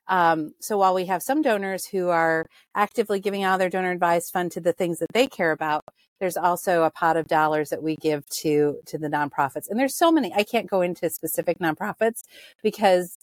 um, 0.09 0.55
so 0.61 0.79
while 0.79 0.95
we 0.95 1.07
have 1.07 1.23
some 1.23 1.43
donors 1.43 1.87
who 1.87 2.09
are 2.09 2.47
actively 2.75 3.21
giving 3.21 3.43
out 3.43 3.59
their 3.59 3.71
donor 3.71 3.93
advised 3.93 4.33
fund 4.33 4.53
to 4.53 4.61
the 4.61 4.73
things 4.73 4.99
that 4.99 5.13
they 5.13 5.27
care 5.27 5.53
about, 5.53 5.85
there's 6.21 6.37
also 6.37 6.85
a 6.85 6.91
pot 6.91 7.17
of 7.17 7.27
dollars 7.27 7.71
that 7.71 7.83
we 7.83 7.97
give 7.97 8.29
to 8.41 8.79
to 8.87 8.99
the 8.99 9.09
nonprofits. 9.09 9.69
And 9.69 9.79
there's 9.79 9.97
so 9.97 10.13
many. 10.13 10.33
I 10.35 10.45
can't 10.45 10.71
go 10.71 10.81
into 10.81 11.11
specific 11.11 11.59
nonprofits 11.59 12.23
because 12.63 13.17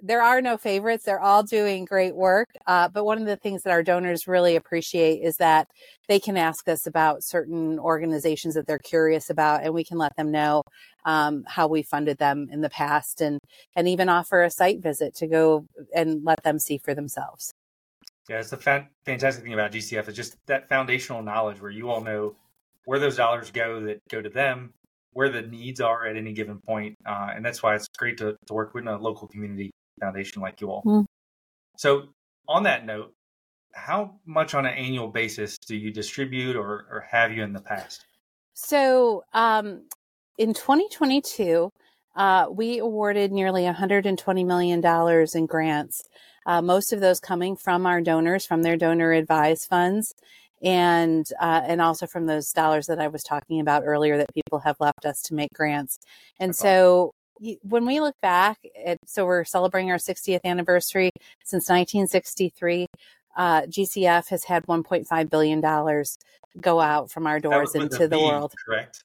there 0.00 0.22
are 0.22 0.40
no 0.40 0.56
favorites. 0.56 1.04
They're 1.04 1.20
all 1.20 1.42
doing 1.42 1.84
great 1.84 2.14
work. 2.14 2.48
Uh, 2.66 2.88
but 2.88 3.04
one 3.04 3.18
of 3.18 3.26
the 3.26 3.36
things 3.36 3.62
that 3.62 3.70
our 3.70 3.82
donors 3.82 4.28
really 4.28 4.56
appreciate 4.56 5.22
is 5.22 5.36
that 5.38 5.68
they 6.08 6.20
can 6.20 6.36
ask 6.36 6.68
us 6.68 6.86
about 6.86 7.24
certain 7.24 7.78
organizations 7.78 8.54
that 8.54 8.66
they're 8.66 8.78
curious 8.78 9.30
about, 9.30 9.64
and 9.64 9.74
we 9.74 9.84
can 9.84 9.98
let 9.98 10.16
them 10.16 10.30
know 10.30 10.62
um, 11.04 11.44
how 11.46 11.66
we 11.66 11.82
funded 11.82 12.18
them 12.18 12.48
in 12.52 12.60
the 12.60 12.70
past, 12.70 13.20
and 13.20 13.38
and 13.74 13.88
even 13.88 14.08
offer 14.08 14.42
a 14.42 14.50
site 14.50 14.82
visit 14.82 15.14
to 15.16 15.26
go 15.26 15.66
and 15.94 16.24
let 16.24 16.42
them 16.42 16.58
see 16.58 16.78
for 16.78 16.94
themselves. 16.94 17.52
Yeah, 18.28 18.40
it's 18.40 18.50
the 18.50 18.56
fa- 18.58 18.88
fantastic 19.04 19.42
thing 19.42 19.54
about 19.54 19.72
GCF 19.72 20.08
is 20.08 20.14
just 20.16 20.36
that 20.46 20.68
foundational 20.68 21.22
knowledge 21.22 21.60
where 21.60 21.70
you 21.70 21.90
all 21.90 22.02
know 22.02 22.36
where 22.84 22.98
those 22.98 23.16
dollars 23.16 23.50
go 23.50 23.80
that 23.80 24.00
go 24.10 24.20
to 24.20 24.28
them, 24.28 24.72
where 25.12 25.30
the 25.30 25.42
needs 25.42 25.80
are 25.80 26.06
at 26.06 26.16
any 26.16 26.32
given 26.32 26.60
point, 26.60 26.94
uh, 27.06 27.30
and 27.34 27.44
that's 27.44 27.62
why 27.62 27.74
it's 27.74 27.88
great 27.96 28.18
to, 28.18 28.36
to 28.46 28.54
work 28.54 28.74
with 28.74 28.86
a 28.86 28.96
local 28.96 29.26
community 29.28 29.70
foundation 29.98 30.42
like 30.42 30.60
you 30.60 30.70
all. 30.70 30.82
Mm. 30.84 31.04
So, 31.76 32.08
on 32.48 32.62
that 32.64 32.86
note, 32.86 33.14
how 33.74 34.16
much 34.26 34.54
on 34.54 34.66
an 34.66 34.74
annual 34.74 35.08
basis 35.08 35.58
do 35.58 35.76
you 35.76 35.90
distribute 35.90 36.56
or, 36.56 36.86
or 36.90 37.06
have 37.08 37.32
you 37.32 37.42
in 37.42 37.52
the 37.52 37.60
past? 37.60 38.04
So, 38.54 39.22
um, 39.32 39.82
in 40.36 40.54
2022, 40.54 41.70
uh, 42.16 42.46
we 42.50 42.78
awarded 42.78 43.30
nearly 43.30 43.62
$120 43.62 44.46
million 44.46 44.84
in 45.34 45.46
grants, 45.46 46.02
uh, 46.46 46.60
most 46.60 46.92
of 46.92 47.00
those 47.00 47.20
coming 47.20 47.54
from 47.54 47.86
our 47.86 48.00
donors, 48.00 48.44
from 48.44 48.62
their 48.62 48.76
donor 48.76 49.12
advised 49.12 49.68
funds. 49.68 50.14
And 50.60 51.24
uh, 51.40 51.60
and 51.64 51.80
also 51.80 52.08
from 52.08 52.26
those 52.26 52.50
dollars 52.50 52.88
that 52.88 52.98
I 52.98 53.06
was 53.06 53.22
talking 53.22 53.60
about 53.60 53.84
earlier 53.86 54.16
that 54.16 54.34
people 54.34 54.58
have 54.58 54.74
left 54.80 55.04
us 55.04 55.22
to 55.26 55.34
make 55.34 55.52
grants, 55.54 56.00
and 56.40 56.56
so 56.56 57.14
when 57.62 57.86
we 57.86 58.00
look 58.00 58.16
back 58.20 58.58
at, 58.84 58.98
so 59.06 59.24
we're 59.24 59.44
celebrating 59.44 59.90
our 59.90 59.98
60th 59.98 60.44
anniversary 60.44 61.10
since 61.44 61.68
1963 61.68 62.86
uh, 63.36 63.62
gcf 63.62 64.28
has 64.28 64.44
had 64.44 64.66
1.5 64.66 65.30
billion 65.30 65.60
dollars 65.60 66.18
go 66.60 66.80
out 66.80 67.10
from 67.10 67.26
our 67.26 67.38
doors 67.38 67.74
into 67.74 68.08
the 68.08 68.16
B, 68.16 68.24
world. 68.24 68.52
correct? 68.66 69.04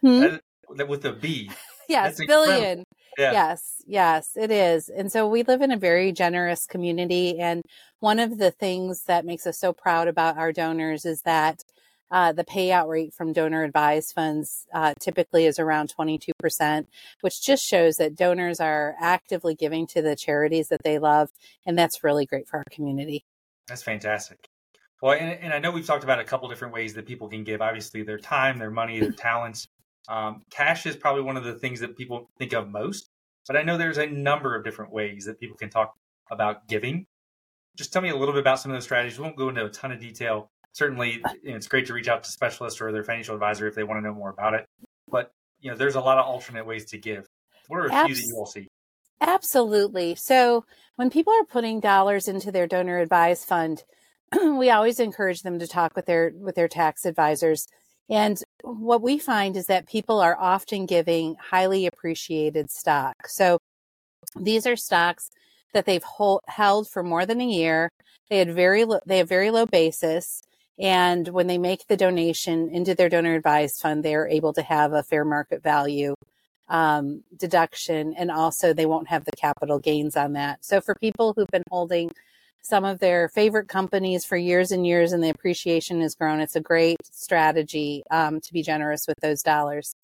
Hmm? 0.00 0.36
that, 0.76 0.88
with 0.88 1.04
a 1.04 1.12
b. 1.12 1.50
Yes 1.88 2.20
billion. 2.26 2.84
Yeah. 3.16 3.32
yes 3.32 3.82
yes 3.86 4.32
it 4.36 4.50
is. 4.50 4.90
And 4.90 5.10
so 5.10 5.26
we 5.26 5.42
live 5.42 5.62
in 5.62 5.70
a 5.70 5.76
very 5.76 6.12
generous 6.12 6.66
community 6.66 7.40
and 7.40 7.62
one 8.00 8.18
of 8.18 8.36
the 8.38 8.50
things 8.50 9.04
that 9.04 9.24
makes 9.24 9.46
us 9.46 9.58
so 9.58 9.72
proud 9.72 10.06
about 10.06 10.36
our 10.36 10.52
donors 10.52 11.06
is 11.06 11.22
that 11.22 11.62
uh, 12.10 12.32
the 12.32 12.44
payout 12.44 12.88
rate 12.88 13.12
from 13.12 13.32
donor 13.32 13.64
advised 13.64 14.12
funds 14.14 14.66
uh, 14.72 14.94
typically 15.00 15.46
is 15.46 15.58
around 15.58 15.92
22%, 15.98 16.86
which 17.20 17.42
just 17.42 17.62
shows 17.64 17.96
that 17.96 18.16
donors 18.16 18.60
are 18.60 18.94
actively 19.00 19.54
giving 19.54 19.86
to 19.88 20.00
the 20.00 20.16
charities 20.16 20.68
that 20.68 20.82
they 20.84 20.98
love. 20.98 21.30
And 21.66 21.78
that's 21.78 22.02
really 22.02 22.26
great 22.26 22.48
for 22.48 22.58
our 22.58 22.64
community. 22.70 23.24
That's 23.66 23.82
fantastic. 23.82 24.48
Well, 25.02 25.12
and, 25.12 25.38
and 25.40 25.52
I 25.52 25.58
know 25.58 25.70
we've 25.70 25.86
talked 25.86 26.04
about 26.04 26.18
a 26.18 26.24
couple 26.24 26.48
different 26.48 26.74
ways 26.74 26.94
that 26.94 27.06
people 27.06 27.28
can 27.28 27.44
give 27.44 27.60
obviously, 27.60 28.02
their 28.02 28.18
time, 28.18 28.58
their 28.58 28.70
money, 28.70 28.98
their 28.98 29.12
talents. 29.16 29.68
Um, 30.08 30.42
cash 30.50 30.86
is 30.86 30.96
probably 30.96 31.22
one 31.22 31.36
of 31.36 31.44
the 31.44 31.54
things 31.54 31.80
that 31.80 31.96
people 31.96 32.30
think 32.38 32.54
of 32.54 32.68
most, 32.68 33.10
but 33.46 33.56
I 33.56 33.62
know 33.62 33.76
there's 33.76 33.98
a 33.98 34.06
number 34.06 34.56
of 34.56 34.64
different 34.64 34.92
ways 34.92 35.26
that 35.26 35.38
people 35.38 35.56
can 35.56 35.68
talk 35.68 35.94
about 36.30 36.66
giving. 36.66 37.06
Just 37.76 37.92
tell 37.92 38.02
me 38.02 38.08
a 38.08 38.16
little 38.16 38.32
bit 38.32 38.40
about 38.40 38.58
some 38.58 38.72
of 38.72 38.76
those 38.76 38.84
strategies. 38.84 39.18
We 39.18 39.24
won't 39.24 39.36
go 39.36 39.50
into 39.50 39.64
a 39.64 39.68
ton 39.68 39.92
of 39.92 40.00
detail, 40.00 40.50
certainly 40.78 41.20
you 41.42 41.50
know, 41.50 41.56
it's 41.56 41.66
great 41.66 41.86
to 41.86 41.92
reach 41.92 42.08
out 42.08 42.22
to 42.22 42.30
specialists 42.30 42.80
or 42.80 42.92
their 42.92 43.02
financial 43.02 43.34
advisor 43.34 43.66
if 43.66 43.74
they 43.74 43.82
want 43.82 43.98
to 43.98 44.08
know 44.08 44.14
more 44.14 44.30
about 44.30 44.54
it. 44.54 44.64
But 45.10 45.32
you 45.60 45.70
know, 45.70 45.76
there's 45.76 45.96
a 45.96 46.00
lot 46.00 46.18
of 46.18 46.24
alternate 46.24 46.64
ways 46.64 46.84
to 46.86 46.98
give. 46.98 47.26
What 47.66 47.78
are 47.78 47.86
a 47.86 47.92
Abs- 47.92 48.06
few 48.06 48.14
that 48.14 48.28
you 48.28 48.36
all 48.38 48.46
see? 48.46 48.68
Absolutely. 49.20 50.14
So 50.14 50.64
when 50.94 51.10
people 51.10 51.32
are 51.32 51.44
putting 51.44 51.80
dollars 51.80 52.28
into 52.28 52.52
their 52.52 52.68
donor 52.68 52.98
advised 52.98 53.44
fund, 53.44 53.82
we 54.42 54.70
always 54.70 55.00
encourage 55.00 55.42
them 55.42 55.58
to 55.58 55.66
talk 55.66 55.96
with 55.96 56.06
their 56.06 56.32
with 56.32 56.54
their 56.54 56.68
tax 56.68 57.04
advisors. 57.04 57.66
And 58.08 58.40
what 58.62 59.02
we 59.02 59.18
find 59.18 59.56
is 59.56 59.66
that 59.66 59.88
people 59.88 60.20
are 60.20 60.38
often 60.38 60.86
giving 60.86 61.34
highly 61.40 61.86
appreciated 61.86 62.70
stock. 62.70 63.26
So 63.26 63.58
these 64.36 64.66
are 64.66 64.76
stocks 64.76 65.28
that 65.74 65.84
they've 65.84 66.02
hold, 66.02 66.40
held 66.46 66.88
for 66.88 67.02
more 67.02 67.26
than 67.26 67.40
a 67.40 67.46
year. 67.46 67.90
They 68.30 68.38
had 68.38 68.54
very 68.54 68.84
lo- 68.84 69.00
they 69.04 69.18
have 69.18 69.28
very 69.28 69.50
low 69.50 69.66
basis. 69.66 70.42
And 70.78 71.28
when 71.28 71.48
they 71.48 71.58
make 71.58 71.86
the 71.86 71.96
donation 71.96 72.68
into 72.68 72.94
their 72.94 73.08
donor 73.08 73.34
advised 73.34 73.80
fund, 73.80 74.04
they 74.04 74.14
are 74.14 74.28
able 74.28 74.52
to 74.52 74.62
have 74.62 74.92
a 74.92 75.02
fair 75.02 75.24
market 75.24 75.62
value 75.62 76.14
um, 76.68 77.24
deduction. 77.36 78.14
And 78.16 78.30
also, 78.30 78.72
they 78.72 78.86
won't 78.86 79.08
have 79.08 79.24
the 79.24 79.36
capital 79.36 79.78
gains 79.78 80.16
on 80.16 80.34
that. 80.34 80.64
So, 80.64 80.80
for 80.80 80.94
people 80.94 81.32
who've 81.34 81.48
been 81.48 81.64
holding 81.70 82.10
some 82.62 82.84
of 82.84 83.00
their 83.00 83.28
favorite 83.28 83.68
companies 83.68 84.24
for 84.24 84.36
years 84.36 84.70
and 84.70 84.86
years 84.86 85.12
and 85.12 85.22
the 85.22 85.30
appreciation 85.30 86.00
has 86.02 86.14
grown, 86.14 86.40
it's 86.40 86.56
a 86.56 86.60
great 86.60 86.98
strategy 87.10 88.02
um, 88.10 88.40
to 88.40 88.52
be 88.52 88.62
generous 88.62 89.06
with 89.08 89.16
those 89.20 89.42
dollars. 89.42 89.94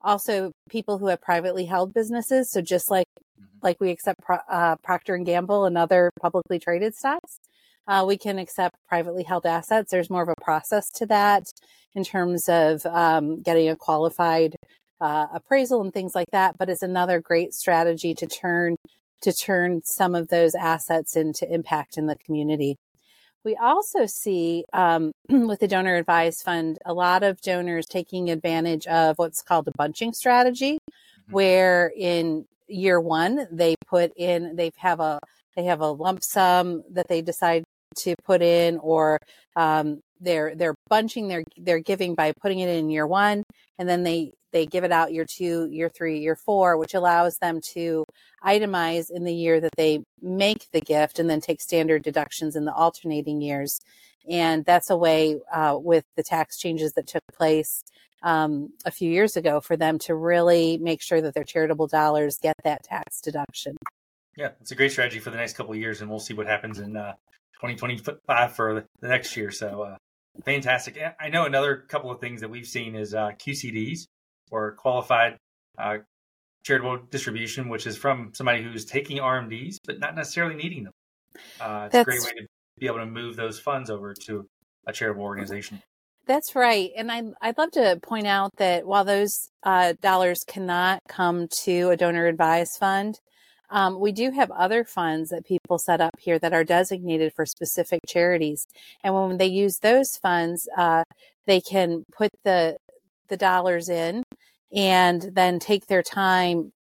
Also, 0.00 0.52
people 0.68 0.98
who 0.98 1.08
have 1.08 1.20
privately 1.20 1.64
held 1.66 1.92
businesses. 1.92 2.50
So, 2.50 2.62
just 2.62 2.90
like 2.90 3.08
mm-hmm. 3.38 3.58
like 3.62 3.76
we 3.78 3.90
accept 3.90 4.20
uh, 4.48 4.76
Procter 4.76 5.14
and 5.14 5.26
Gamble 5.26 5.66
and 5.66 5.76
other 5.76 6.12
publicly 6.18 6.58
traded 6.58 6.94
stocks, 6.94 7.40
uh, 7.86 8.04
we 8.06 8.16
can 8.16 8.38
accept 8.38 8.76
privately 8.88 9.22
held 9.22 9.46
assets. 9.46 9.90
There's 9.90 10.10
more 10.10 10.22
of 10.22 10.28
a 10.28 10.42
process 10.42 10.90
to 10.92 11.06
that 11.06 11.44
in 11.94 12.04
terms 12.04 12.48
of 12.48 12.84
um, 12.86 13.42
getting 13.42 13.68
a 13.68 13.76
qualified 13.76 14.56
uh, 15.00 15.26
appraisal 15.32 15.80
and 15.82 15.92
things 15.92 16.14
like 16.14 16.30
that. 16.32 16.56
But 16.58 16.70
it's 16.70 16.82
another 16.82 17.20
great 17.20 17.54
strategy 17.54 18.14
to 18.14 18.26
turn 18.26 18.76
to 19.22 19.32
turn 19.32 19.80
some 19.84 20.14
of 20.14 20.28
those 20.28 20.54
assets 20.54 21.16
into 21.16 21.50
impact 21.52 21.96
in 21.96 22.06
the 22.06 22.16
community. 22.16 22.76
We 23.42 23.56
also 23.56 24.06
see 24.06 24.64
um, 24.72 25.12
with 25.28 25.60
the 25.60 25.68
donor 25.68 25.96
advised 25.96 26.42
fund 26.42 26.78
a 26.84 26.94
lot 26.94 27.22
of 27.22 27.40
donors 27.40 27.86
taking 27.86 28.30
advantage 28.30 28.86
of 28.86 29.16
what's 29.16 29.42
called 29.42 29.68
a 29.68 29.72
bunching 29.76 30.12
strategy, 30.12 30.74
mm-hmm. 30.74 31.32
where 31.32 31.92
in 31.96 32.46
year 32.66 33.00
one 33.00 33.46
they 33.50 33.76
put 33.86 34.10
in 34.16 34.56
they 34.56 34.70
have 34.76 34.98
a 34.98 35.20
they 35.54 35.64
have 35.64 35.80
a 35.80 35.90
lump 35.90 36.24
sum 36.24 36.82
that 36.90 37.08
they 37.08 37.20
decide 37.20 37.63
to 37.98 38.14
put 38.24 38.42
in 38.42 38.78
or 38.78 39.18
um, 39.56 40.00
they're 40.20 40.54
they're 40.54 40.74
bunching 40.88 41.28
their 41.28 41.44
their 41.56 41.78
giving 41.78 42.14
by 42.14 42.32
putting 42.40 42.60
it 42.60 42.68
in 42.68 42.90
year 42.90 43.06
one 43.06 43.42
and 43.78 43.88
then 43.88 44.04
they 44.04 44.32
they 44.52 44.66
give 44.66 44.84
it 44.84 44.92
out 44.92 45.12
year 45.12 45.26
two 45.28 45.68
year 45.70 45.88
three 45.88 46.20
year 46.20 46.36
four 46.36 46.76
which 46.76 46.94
allows 46.94 47.36
them 47.38 47.60
to 47.60 48.04
itemize 48.44 49.10
in 49.10 49.24
the 49.24 49.34
year 49.34 49.60
that 49.60 49.74
they 49.76 50.02
make 50.20 50.70
the 50.72 50.80
gift 50.80 51.18
and 51.18 51.28
then 51.28 51.40
take 51.40 51.60
standard 51.60 52.02
deductions 52.02 52.56
in 52.56 52.64
the 52.64 52.72
alternating 52.72 53.40
years. 53.40 53.80
And 54.28 54.64
that's 54.64 54.90
a 54.90 54.96
way 54.96 55.38
uh, 55.52 55.78
with 55.80 56.04
the 56.16 56.22
tax 56.22 56.58
changes 56.58 56.92
that 56.94 57.06
took 57.06 57.22
place 57.32 57.82
um, 58.22 58.72
a 58.84 58.90
few 58.90 59.10
years 59.10 59.36
ago 59.36 59.60
for 59.60 59.76
them 59.76 59.98
to 60.00 60.14
really 60.14 60.78
make 60.78 61.02
sure 61.02 61.20
that 61.20 61.34
their 61.34 61.44
charitable 61.44 61.88
dollars 61.88 62.38
get 62.42 62.54
that 62.64 62.82
tax 62.84 63.20
deduction. 63.20 63.76
Yeah 64.36 64.50
it's 64.60 64.70
a 64.70 64.74
great 64.74 64.92
strategy 64.92 65.20
for 65.20 65.30
the 65.30 65.36
next 65.36 65.56
couple 65.56 65.74
years 65.74 66.00
and 66.00 66.10
we'll 66.10 66.20
see 66.20 66.34
what 66.34 66.46
happens 66.46 66.78
in 66.78 66.96
uh, 66.96 67.14
2025 67.70 68.54
for 68.54 68.86
the 69.00 69.08
next 69.08 69.36
year. 69.36 69.50
So 69.50 69.82
uh, 69.82 69.96
fantastic. 70.44 70.98
I 71.20 71.28
know 71.28 71.44
another 71.44 71.76
couple 71.76 72.10
of 72.10 72.20
things 72.20 72.40
that 72.40 72.50
we've 72.50 72.66
seen 72.66 72.94
is 72.94 73.14
uh, 73.14 73.30
QCDs 73.32 74.06
or 74.50 74.72
qualified 74.72 75.36
uh, 75.78 75.98
charitable 76.64 76.98
distribution, 77.10 77.68
which 77.68 77.86
is 77.86 77.96
from 77.96 78.32
somebody 78.34 78.62
who's 78.62 78.84
taking 78.84 79.18
RMDs 79.18 79.76
but 79.86 79.98
not 79.98 80.14
necessarily 80.14 80.54
needing 80.54 80.84
them. 80.84 80.92
Uh, 81.60 81.84
it's 81.86 81.92
That's... 81.92 82.02
a 82.02 82.04
great 82.04 82.22
way 82.22 82.40
to 82.40 82.46
be 82.78 82.86
able 82.86 82.98
to 82.98 83.06
move 83.06 83.36
those 83.36 83.58
funds 83.58 83.90
over 83.90 84.14
to 84.26 84.46
a 84.86 84.92
charitable 84.92 85.24
organization. 85.24 85.82
That's 86.26 86.54
right. 86.54 86.90
And 86.96 87.12
I, 87.12 87.22
I'd 87.42 87.58
love 87.58 87.70
to 87.72 87.98
point 88.02 88.26
out 88.26 88.50
that 88.56 88.86
while 88.86 89.04
those 89.04 89.50
uh, 89.62 89.92
dollars 90.00 90.42
cannot 90.46 91.00
come 91.08 91.48
to 91.64 91.90
a 91.90 91.96
donor 91.96 92.26
advised 92.26 92.78
fund, 92.78 93.18
um, 93.70 93.98
we 93.98 94.12
do 94.12 94.30
have 94.30 94.50
other 94.50 94.84
funds 94.84 95.30
that 95.30 95.44
people 95.46 95.78
set 95.78 96.00
up 96.00 96.14
here 96.18 96.38
that 96.38 96.52
are 96.52 96.64
designated 96.64 97.32
for 97.34 97.46
specific 97.46 98.00
charities, 98.06 98.66
and 99.02 99.14
when 99.14 99.38
they 99.38 99.46
use 99.46 99.78
those 99.78 100.16
funds, 100.16 100.68
uh, 100.76 101.04
they 101.46 101.60
can 101.60 102.04
put 102.16 102.30
the 102.44 102.76
the 103.28 103.36
dollars 103.36 103.88
in 103.88 104.22
and 104.74 105.30
then 105.32 105.58
take 105.58 105.86
their 105.86 106.02
time 106.02 106.72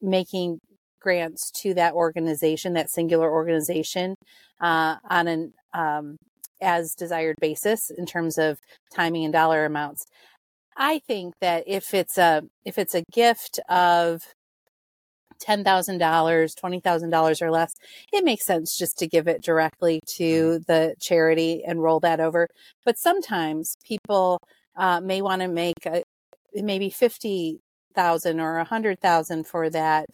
making 0.00 0.58
grants 1.00 1.50
to 1.50 1.74
that 1.74 1.94
organization, 1.94 2.74
that 2.74 2.90
singular 2.90 3.30
organization, 3.30 4.14
uh, 4.60 4.96
on 5.08 5.28
an 5.28 5.52
um, 5.74 6.16
as 6.60 6.94
desired 6.94 7.36
basis 7.40 7.90
in 7.90 8.06
terms 8.06 8.38
of 8.38 8.58
timing 8.94 9.24
and 9.24 9.32
dollar 9.32 9.64
amounts. 9.64 10.04
I 10.76 11.00
think 11.00 11.34
that 11.40 11.64
if 11.66 11.94
it's 11.94 12.18
a 12.18 12.42
if 12.64 12.78
it's 12.78 12.94
a 12.94 13.04
gift 13.12 13.58
of 13.68 14.22
ten 15.40 15.64
thousand 15.64 15.98
dollars, 15.98 16.54
twenty 16.54 16.80
thousand 16.80 17.10
dollars 17.10 17.42
or 17.42 17.50
less, 17.50 17.74
it 18.12 18.24
makes 18.24 18.44
sense 18.44 18.76
just 18.76 18.98
to 18.98 19.08
give 19.08 19.26
it 19.26 19.42
directly 19.42 20.00
to 20.16 20.24
mm-hmm. 20.24 20.62
the 20.66 20.94
charity 21.00 21.62
and 21.66 21.82
roll 21.82 22.00
that 22.00 22.20
over. 22.20 22.48
But 22.84 22.98
sometimes 22.98 23.76
people 23.84 24.38
uh, 24.76 25.00
may 25.00 25.22
want 25.22 25.42
to 25.42 25.48
make 25.48 25.86
a, 25.86 26.02
maybe 26.54 26.90
fifty 26.90 27.60
thousand 27.94 28.40
or 28.40 28.58
a 28.58 28.64
hundred 28.64 29.00
thousand 29.00 29.46
for 29.46 29.70
that 29.70 30.06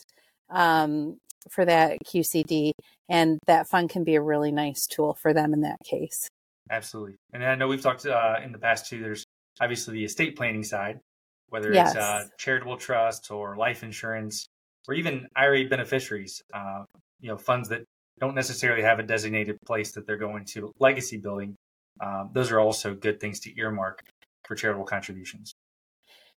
um, 0.51 1.19
for 1.51 1.65
that 1.65 1.99
QCD, 2.05 2.73
and 3.09 3.39
that 3.47 3.69
fund 3.69 3.91
can 3.91 4.05
be 4.05 4.15
a 4.15 4.23
really 4.23 4.53
nice 4.53 4.87
tool 4.87 5.15
for 5.15 5.33
them 5.33 5.53
in 5.53 5.61
that 5.63 5.79
case. 5.85 6.29
Absolutely, 6.71 7.17
and 7.33 7.45
I 7.45 7.55
know 7.55 7.69
we've 7.69 7.83
talked 7.83 8.07
uh, 8.07 8.37
in 8.45 8.53
the 8.53 8.59
past 8.59 8.89
too. 8.89 9.01
There's 9.01 9.25
obviously 9.61 9.95
the 9.95 10.05
estate 10.05 10.37
planning 10.37 10.65
side, 10.65 11.01
whether 11.49 11.73
yes. 11.73 11.91
it's 11.91 11.99
uh, 11.99 12.25
charitable 12.39 12.77
trust 12.77 13.31
or 13.31 13.57
life 13.57 13.83
insurance, 13.83 14.47
or 14.89 14.95
even 14.95 15.27
IRA 15.37 15.65
beneficiaries. 15.65 16.43
Uh, 16.53 16.85
you 17.21 17.29
know, 17.29 17.37
funds 17.37 17.69
that 17.69 17.83
don't 18.19 18.35
necessarily 18.35 18.83
have 18.83 18.99
a 18.99 19.03
designated 19.03 19.59
place 19.67 19.93
that 19.93 20.07
they're 20.07 20.17
going 20.17 20.45
to 20.45 20.73
legacy 20.79 21.17
building. 21.17 21.55
Um, 22.01 22.31
those 22.33 22.51
are 22.51 22.61
also 22.61 22.95
good 22.95 23.21
things 23.21 23.41
to 23.41 23.59
earmark 23.59 24.03
for 24.45 24.55
charitable 24.55 24.87
contributions. 24.87 25.55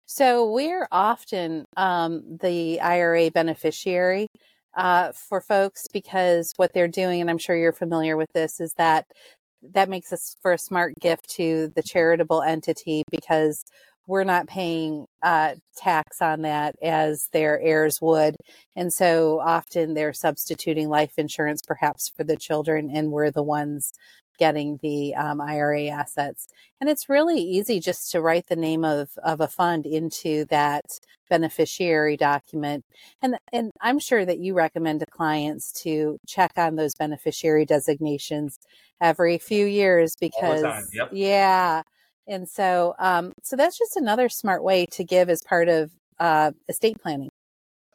So 0.06 0.50
we're 0.50 0.88
often 0.90 1.66
um, 1.76 2.38
the 2.40 2.80
IRA 2.80 3.30
beneficiary 3.30 4.28
uh, 4.76 5.12
for 5.12 5.40
folks 5.40 5.86
because 5.92 6.52
what 6.56 6.72
they're 6.72 6.88
doing, 6.88 7.20
and 7.20 7.28
I'm 7.28 7.38
sure 7.38 7.56
you're 7.56 7.72
familiar 7.72 8.16
with 8.16 8.32
this, 8.32 8.60
is 8.60 8.72
that 8.78 9.06
that 9.74 9.88
makes 9.88 10.12
us 10.12 10.36
for 10.40 10.52
a 10.52 10.58
smart 10.58 10.94
gift 11.00 11.28
to 11.30 11.70
the 11.74 11.82
charitable 11.82 12.42
entity 12.42 13.02
because 13.10 13.64
we're 14.08 14.24
not 14.24 14.48
paying 14.48 15.06
uh, 15.22 15.54
tax 15.76 16.22
on 16.22 16.42
that 16.42 16.74
as 16.82 17.28
their 17.32 17.60
heirs 17.60 18.00
would. 18.00 18.34
And 18.74 18.92
so 18.92 19.38
often 19.38 19.92
they're 19.92 20.14
substituting 20.14 20.88
life 20.88 21.12
insurance 21.18 21.60
perhaps 21.64 22.08
for 22.08 22.24
the 22.24 22.36
children, 22.36 22.90
and 22.92 23.12
we're 23.12 23.30
the 23.30 23.42
ones 23.42 23.92
getting 24.38 24.78
the 24.82 25.14
um, 25.14 25.40
IRA 25.40 25.88
assets. 25.88 26.46
And 26.80 26.88
it's 26.88 27.08
really 27.08 27.40
easy 27.40 27.80
just 27.80 28.10
to 28.12 28.22
write 28.22 28.46
the 28.48 28.56
name 28.56 28.84
of, 28.84 29.10
of 29.22 29.40
a 29.40 29.48
fund 29.48 29.84
into 29.84 30.46
that 30.46 30.86
beneficiary 31.28 32.16
document. 32.16 32.84
And, 33.20 33.36
and 33.52 33.72
I'm 33.82 33.98
sure 33.98 34.24
that 34.24 34.38
you 34.38 34.54
recommend 34.54 35.00
to 35.00 35.06
clients 35.06 35.72
to 35.82 36.18
check 36.26 36.52
on 36.56 36.76
those 36.76 36.94
beneficiary 36.94 37.66
designations 37.66 38.58
every 39.02 39.36
few 39.36 39.66
years 39.66 40.16
because, 40.18 40.62
yep. 40.94 41.10
yeah. 41.12 41.82
And 42.28 42.48
so, 42.48 42.94
um, 42.98 43.32
so 43.42 43.56
that's 43.56 43.78
just 43.78 43.96
another 43.96 44.28
smart 44.28 44.62
way 44.62 44.86
to 44.92 45.04
give 45.04 45.30
as 45.30 45.42
part 45.42 45.68
of 45.68 45.90
uh, 46.18 46.52
estate 46.68 47.00
planning. 47.00 47.30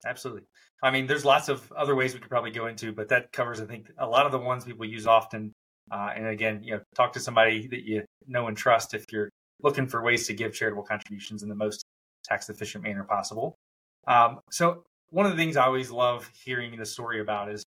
Absolutely. 0.06 0.44
I 0.82 0.92
mean, 0.92 1.08
there's 1.08 1.24
lots 1.24 1.48
of 1.48 1.72
other 1.72 1.96
ways 1.96 2.14
we 2.14 2.20
could 2.20 2.30
probably 2.30 2.52
go 2.52 2.68
into, 2.68 2.92
but 2.92 3.08
that 3.10 3.32
covers, 3.32 3.62
I 3.62 3.66
think, 3.66 3.88
a 3.98 4.08
lot 4.08 4.26
of 4.26 4.32
the 4.32 4.40
ones 4.40 4.66
people 4.66 4.86
use 4.86 5.08
often 5.08 5.54
uh, 5.92 6.12
and 6.16 6.28
again, 6.28 6.62
you 6.64 6.76
know, 6.76 6.82
talk 6.96 7.14
to 7.14 7.20
somebody 7.20 7.68
that 7.68 7.84
you 7.84 8.04
know 8.28 8.48
and 8.48 8.58
trust 8.58 8.94
if 8.94 9.06
you're 9.12 9.30
looking 9.62 9.88
for 9.88 10.02
ways 10.02 10.28
to 10.28 10.34
give 10.34 10.54
charitable 10.54 10.84
contributions 10.84 11.44
in 11.44 11.50
the 11.50 11.56
most 11.56 11.86
tax 12.24 12.50
efficient 12.50 12.84
manner 12.84 13.04
possible. 13.04 13.56
Um, 14.08 14.40
so 14.52 14.84
one 15.10 15.26
of 15.26 15.32
the 15.32 15.38
things 15.38 15.58
I 15.58 15.66
always 15.66 15.92
love 15.92 16.30
hearing 16.46 16.78
the 16.78 16.86
story 16.86 17.22
about 17.22 17.50
is 17.50 17.64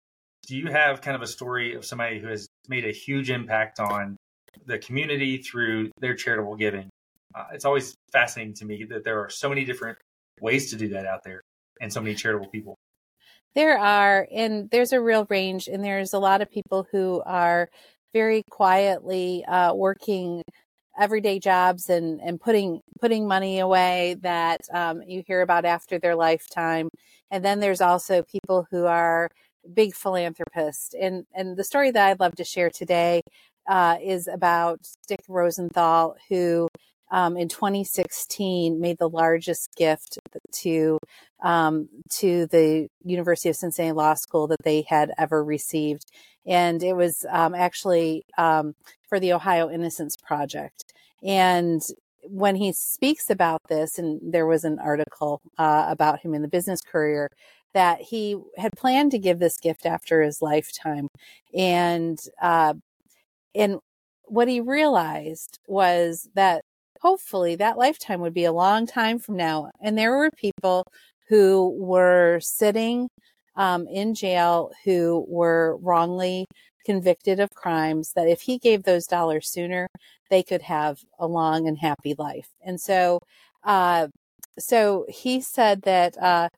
do 0.46 0.56
you 0.56 0.66
have 0.70 1.00
kind 1.00 1.14
of 1.14 1.22
a 1.22 1.26
story 1.26 1.74
of 1.74 1.84
somebody 1.84 2.18
who 2.18 2.28
has 2.28 2.48
made 2.68 2.84
a 2.84 2.92
huge 2.92 3.30
impact 3.30 3.80
on 3.80 4.15
the 4.64 4.78
community 4.78 5.38
through 5.38 5.90
their 6.00 6.14
charitable 6.14 6.56
giving? 6.56 6.88
Uh, 7.34 7.44
it's 7.52 7.64
always 7.64 7.94
fascinating 8.12 8.54
to 8.54 8.64
me 8.64 8.84
that 8.84 9.04
there 9.04 9.20
are 9.20 9.28
so 9.28 9.48
many 9.48 9.64
different 9.64 9.98
ways 10.40 10.70
to 10.70 10.76
do 10.76 10.88
that 10.88 11.06
out 11.06 11.22
there 11.24 11.40
and 11.80 11.92
so 11.92 12.00
many 12.00 12.14
charitable 12.14 12.48
people. 12.48 12.76
There 13.54 13.78
are, 13.78 14.28
and 14.32 14.70
there's 14.70 14.92
a 14.92 15.00
real 15.00 15.26
range, 15.30 15.66
and 15.68 15.82
there's 15.82 16.12
a 16.12 16.18
lot 16.18 16.42
of 16.42 16.50
people 16.50 16.86
who 16.90 17.22
are 17.24 17.70
very 18.12 18.42
quietly 18.50 19.44
uh, 19.46 19.74
working 19.74 20.42
everyday 20.98 21.38
jobs 21.38 21.90
and 21.90 22.20
and 22.20 22.40
putting 22.40 22.80
putting 23.00 23.28
money 23.28 23.58
away 23.58 24.16
that 24.22 24.60
um, 24.72 25.02
you 25.06 25.22
hear 25.26 25.42
about 25.42 25.64
after 25.64 25.98
their 25.98 26.14
lifetime 26.14 26.88
and 27.30 27.44
then 27.44 27.60
there's 27.60 27.80
also 27.80 28.22
people 28.22 28.66
who 28.70 28.86
are 28.86 29.28
big 29.74 29.94
philanthropists 29.94 30.94
and 30.98 31.24
and 31.34 31.56
the 31.56 31.64
story 31.64 31.90
that 31.90 32.08
i'd 32.08 32.20
love 32.20 32.34
to 32.34 32.44
share 32.44 32.70
today 32.70 33.20
uh, 33.68 33.96
is 34.02 34.28
about 34.28 34.80
dick 35.08 35.20
rosenthal 35.28 36.16
who 36.28 36.68
um, 37.10 37.36
in 37.36 37.48
2016 37.48 38.80
made 38.80 38.98
the 38.98 39.08
largest 39.08 39.74
gift 39.76 40.18
to 40.52 40.98
um, 41.42 41.88
to 42.10 42.46
the 42.46 42.88
University 43.04 43.48
of 43.48 43.56
Cincinnati 43.56 43.92
Law 43.92 44.14
School 44.14 44.46
that 44.48 44.62
they 44.64 44.82
had 44.88 45.12
ever 45.18 45.44
received, 45.44 46.10
and 46.46 46.82
it 46.82 46.94
was 46.94 47.24
um, 47.30 47.54
actually 47.54 48.24
um, 48.38 48.74
for 49.08 49.20
the 49.20 49.32
Ohio 49.32 49.70
Innocence 49.70 50.16
Project. 50.16 50.92
And 51.22 51.82
when 52.22 52.56
he 52.56 52.72
speaks 52.72 53.30
about 53.30 53.62
this, 53.68 53.98
and 53.98 54.20
there 54.32 54.46
was 54.46 54.64
an 54.64 54.78
article 54.78 55.40
uh, 55.58 55.86
about 55.88 56.20
him 56.20 56.34
in 56.34 56.42
the 56.42 56.48
Business 56.48 56.80
Courier 56.80 57.30
that 57.72 58.00
he 58.00 58.36
had 58.56 58.72
planned 58.72 59.10
to 59.12 59.18
give 59.18 59.38
this 59.38 59.58
gift 59.58 59.86
after 59.86 60.22
his 60.22 60.40
lifetime, 60.42 61.08
and 61.54 62.18
uh, 62.40 62.74
and 63.56 63.78
what 64.26 64.48
he 64.48 64.60
realized 64.60 65.58
was 65.68 66.28
that 66.34 66.62
hopefully 67.00 67.56
that 67.56 67.78
lifetime 67.78 68.20
would 68.20 68.34
be 68.34 68.44
a 68.44 68.52
long 68.52 68.86
time 68.86 69.18
from 69.18 69.36
now. 69.36 69.70
And 69.80 69.96
there 69.96 70.16
were 70.16 70.30
people 70.36 70.84
who 71.28 71.76
were 71.78 72.40
sitting 72.40 73.08
um, 73.56 73.86
in 73.88 74.14
jail 74.14 74.70
who 74.84 75.24
were 75.28 75.76
wrongly 75.80 76.46
convicted 76.84 77.40
of 77.40 77.50
crimes 77.50 78.12
that 78.14 78.28
if 78.28 78.42
he 78.42 78.58
gave 78.58 78.82
those 78.82 79.06
dollars 79.06 79.48
sooner, 79.48 79.88
they 80.30 80.42
could 80.42 80.62
have 80.62 81.00
a 81.18 81.26
long 81.26 81.66
and 81.66 81.78
happy 81.78 82.14
life. 82.18 82.48
And 82.64 82.80
so, 82.80 83.18
uh, 83.64 84.08
so 84.58 85.06
he 85.08 85.40
said 85.40 85.82
that 85.82 86.16
uh, 86.18 86.48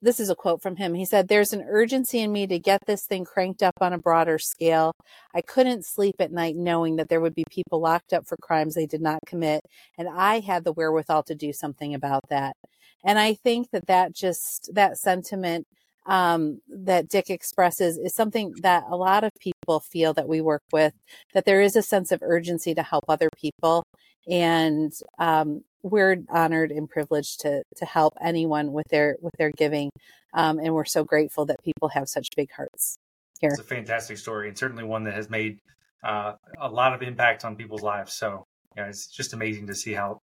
this 0.00 0.20
is 0.20 0.30
a 0.30 0.34
quote 0.34 0.62
from 0.62 0.76
him. 0.76 0.94
He 0.94 1.04
said, 1.04 1.28
There's 1.28 1.52
an 1.52 1.64
urgency 1.68 2.20
in 2.20 2.32
me 2.32 2.46
to 2.46 2.58
get 2.58 2.80
this 2.86 3.04
thing 3.04 3.24
cranked 3.24 3.62
up 3.62 3.74
on 3.80 3.92
a 3.92 3.98
broader 3.98 4.38
scale. 4.38 4.92
I 5.34 5.40
couldn't 5.40 5.84
sleep 5.84 6.16
at 6.20 6.32
night 6.32 6.56
knowing 6.56 6.96
that 6.96 7.08
there 7.08 7.20
would 7.20 7.34
be 7.34 7.44
people 7.50 7.80
locked 7.80 8.12
up 8.12 8.26
for 8.26 8.36
crimes 8.36 8.74
they 8.74 8.86
did 8.86 9.02
not 9.02 9.20
commit. 9.26 9.62
And 9.96 10.08
I 10.08 10.40
had 10.40 10.64
the 10.64 10.72
wherewithal 10.72 11.24
to 11.24 11.34
do 11.34 11.52
something 11.52 11.94
about 11.94 12.28
that. 12.30 12.54
And 13.04 13.18
I 13.18 13.34
think 13.34 13.70
that 13.70 13.86
that 13.86 14.14
just, 14.14 14.70
that 14.74 14.98
sentiment 14.98 15.66
um, 16.06 16.60
that 16.68 17.08
Dick 17.08 17.28
expresses 17.28 17.98
is 17.98 18.14
something 18.14 18.54
that 18.62 18.84
a 18.88 18.96
lot 18.96 19.24
of 19.24 19.30
people 19.40 19.80
feel 19.80 20.14
that 20.14 20.28
we 20.28 20.40
work 20.40 20.62
with, 20.72 20.94
that 21.34 21.44
there 21.44 21.60
is 21.60 21.76
a 21.76 21.82
sense 21.82 22.10
of 22.12 22.22
urgency 22.22 22.74
to 22.74 22.82
help 22.82 23.04
other 23.08 23.28
people. 23.36 23.84
And 24.28 24.92
um, 25.18 25.62
we're 25.82 26.22
honored 26.28 26.70
and 26.70 26.88
privileged 26.88 27.40
to 27.40 27.62
to 27.76 27.84
help 27.84 28.14
anyone 28.20 28.72
with 28.72 28.86
their 28.88 29.16
with 29.20 29.34
their 29.38 29.50
giving, 29.50 29.90
um, 30.34 30.58
and 30.58 30.74
we're 30.74 30.84
so 30.84 31.04
grateful 31.04 31.46
that 31.46 31.62
people 31.62 31.88
have 31.88 32.08
such 32.08 32.28
big 32.36 32.50
hearts. 32.52 32.98
Here, 33.40 33.50
it's 33.50 33.60
a 33.60 33.64
fantastic 33.64 34.18
story, 34.18 34.48
and 34.48 34.58
certainly 34.58 34.84
one 34.84 35.04
that 35.04 35.14
has 35.14 35.30
made 35.30 35.58
uh, 36.02 36.32
a 36.60 36.68
lot 36.68 36.94
of 36.94 37.02
impact 37.02 37.44
on 37.44 37.56
people's 37.56 37.82
lives. 37.82 38.14
So, 38.14 38.46
yeah, 38.76 38.86
it's 38.86 39.06
just 39.06 39.32
amazing 39.32 39.66
to 39.68 39.74
see 39.74 39.92
how 39.92 40.20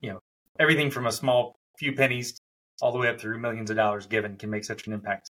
you 0.00 0.10
know 0.12 0.20
everything 0.58 0.90
from 0.90 1.06
a 1.06 1.12
small 1.12 1.56
few 1.78 1.92
pennies 1.92 2.38
all 2.80 2.92
the 2.92 2.98
way 2.98 3.08
up 3.08 3.20
through 3.20 3.38
millions 3.38 3.70
of 3.70 3.76
dollars 3.76 4.06
given 4.06 4.36
can 4.36 4.50
make 4.50 4.64
such 4.64 4.86
an 4.86 4.92
impact. 4.92 5.30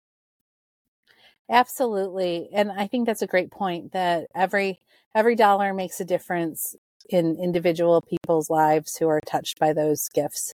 Absolutely, 1.49 2.49
and 2.53 2.71
I 2.71 2.87
think 2.87 3.05
that's 3.05 3.21
a 3.21 3.27
great 3.27 3.51
point. 3.51 3.93
That 3.93 4.27
every 4.35 4.81
every 5.15 5.35
dollar 5.35 5.73
makes 5.73 5.99
a 5.99 6.05
difference 6.05 6.75
in 7.09 7.37
individual 7.41 8.01
people's 8.01 8.49
lives 8.49 8.97
who 8.97 9.07
are 9.07 9.19
touched 9.25 9.59
by 9.59 9.73
those 9.73 10.09
gifts. 10.09 10.53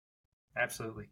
Absolutely. 0.58 1.10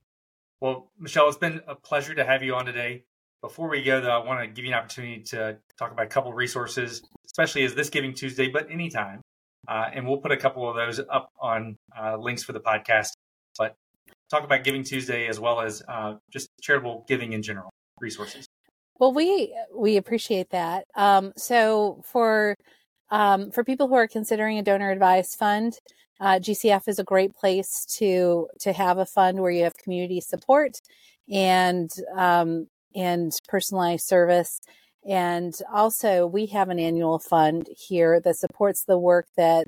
Well, 0.59 0.91
Michele, 0.99 1.27
it's 1.27 1.37
been 1.37 1.61
a 1.67 1.75
pleasure 1.75 2.13
to 2.13 2.23
have 2.23 2.43
you 2.43 2.55
on 2.55 2.65
today. 2.65 3.03
Before 3.41 3.67
we 3.67 3.81
go, 3.81 3.99
though, 3.99 4.11
I 4.11 4.23
want 4.23 4.41
to 4.41 4.47
give 4.47 4.65
you 4.65 4.71
an 4.71 4.77
opportunity 4.77 5.23
to 5.23 5.57
talk 5.79 5.91
about 5.91 6.05
a 6.05 6.09
couple 6.09 6.29
of 6.29 6.37
resources, 6.37 7.01
especially 7.25 7.63
as 7.63 7.73
this 7.73 7.89
Giving 7.89 8.13
Tuesday, 8.13 8.47
but 8.47 8.69
anytime. 8.69 9.21
Uh, 9.67 9.89
and 9.93 10.07
we'll 10.07 10.17
put 10.17 10.31
a 10.31 10.37
couple 10.37 10.69
of 10.69 10.75
those 10.75 10.99
up 11.09 11.31
on 11.39 11.77
uh, 11.99 12.17
links 12.17 12.43
for 12.43 12.53
the 12.53 12.59
podcast. 12.59 13.09
But 13.57 13.75
talk 14.29 14.43
about 14.43 14.63
Giving 14.63 14.83
Tuesday 14.83 15.27
as 15.27 15.39
well 15.39 15.61
as 15.61 15.81
uh, 15.87 16.15
just 16.31 16.49
charitable 16.61 17.05
giving 17.07 17.33
in 17.33 17.41
general 17.41 17.71
resources. 17.99 18.45
Well, 18.99 19.13
we 19.13 19.55
we 19.75 19.97
appreciate 19.97 20.51
that. 20.51 20.85
Um, 20.95 21.33
so 21.35 22.03
for 22.05 22.55
um, 23.11 23.51
for 23.51 23.63
people 23.63 23.87
who 23.87 23.95
are 23.95 24.07
considering 24.07 24.57
a 24.57 24.63
donor 24.63 24.89
advised 24.89 25.37
fund, 25.37 25.73
uh, 26.19 26.39
GCF 26.39 26.87
is 26.87 26.99
a 26.99 27.03
great 27.03 27.35
place 27.35 27.85
to 27.97 28.47
to 28.61 28.73
have 28.73 28.97
a 28.97 29.05
fund 29.05 29.39
where 29.39 29.51
you 29.51 29.63
have 29.63 29.75
community 29.75 30.21
support 30.21 30.79
and 31.29 31.89
um, 32.15 32.67
and 32.95 33.31
personalized 33.47 34.05
service. 34.05 34.59
And 35.07 35.53
also, 35.73 36.27
we 36.27 36.45
have 36.47 36.69
an 36.69 36.79
annual 36.79 37.19
fund 37.19 37.67
here 37.75 38.21
that 38.21 38.37
supports 38.37 38.83
the 38.85 38.99
work 38.99 39.25
that 39.35 39.67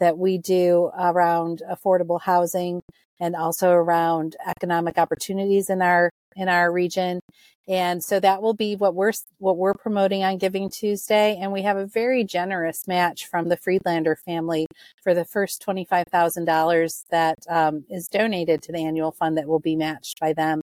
that 0.00 0.16
we 0.16 0.38
do 0.38 0.90
around 0.98 1.62
affordable 1.68 2.20
housing 2.20 2.80
and 3.20 3.34
also 3.34 3.70
around 3.70 4.36
economic 4.46 4.98
opportunities 4.98 5.68
in 5.68 5.82
our 5.82 6.10
in 6.36 6.48
our 6.48 6.72
region. 6.72 7.20
And 7.68 8.02
so 8.02 8.18
that 8.20 8.40
will 8.40 8.54
be 8.54 8.76
what 8.76 8.94
we're 8.94 9.12
what 9.38 9.58
we're 9.58 9.74
promoting 9.74 10.24
on 10.24 10.38
Giving 10.38 10.70
Tuesday. 10.70 11.36
And 11.38 11.52
we 11.52 11.62
have 11.62 11.76
a 11.76 11.86
very 11.86 12.24
generous 12.24 12.88
match 12.88 13.26
from 13.26 13.48
the 13.50 13.58
Friedlander 13.58 14.16
family 14.16 14.66
for 15.02 15.12
the 15.12 15.26
first 15.26 15.60
twenty 15.60 15.84
five 15.84 16.06
thousand 16.10 16.46
dollars 16.46 17.04
that 17.10 17.38
um, 17.48 17.84
is 17.90 18.08
donated 18.08 18.62
to 18.62 18.72
the 18.72 18.82
annual 18.84 19.12
fund 19.12 19.36
that 19.36 19.46
will 19.46 19.60
be 19.60 19.76
matched 19.76 20.18
by 20.18 20.32
them. 20.32 20.62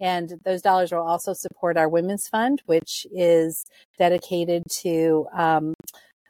And 0.00 0.40
those 0.44 0.62
dollars 0.62 0.92
will 0.92 1.06
also 1.06 1.34
support 1.34 1.76
our 1.76 1.88
women's 1.90 2.26
fund, 2.28 2.62
which 2.64 3.06
is 3.14 3.66
dedicated 3.98 4.62
to 4.82 5.26
um, 5.34 5.74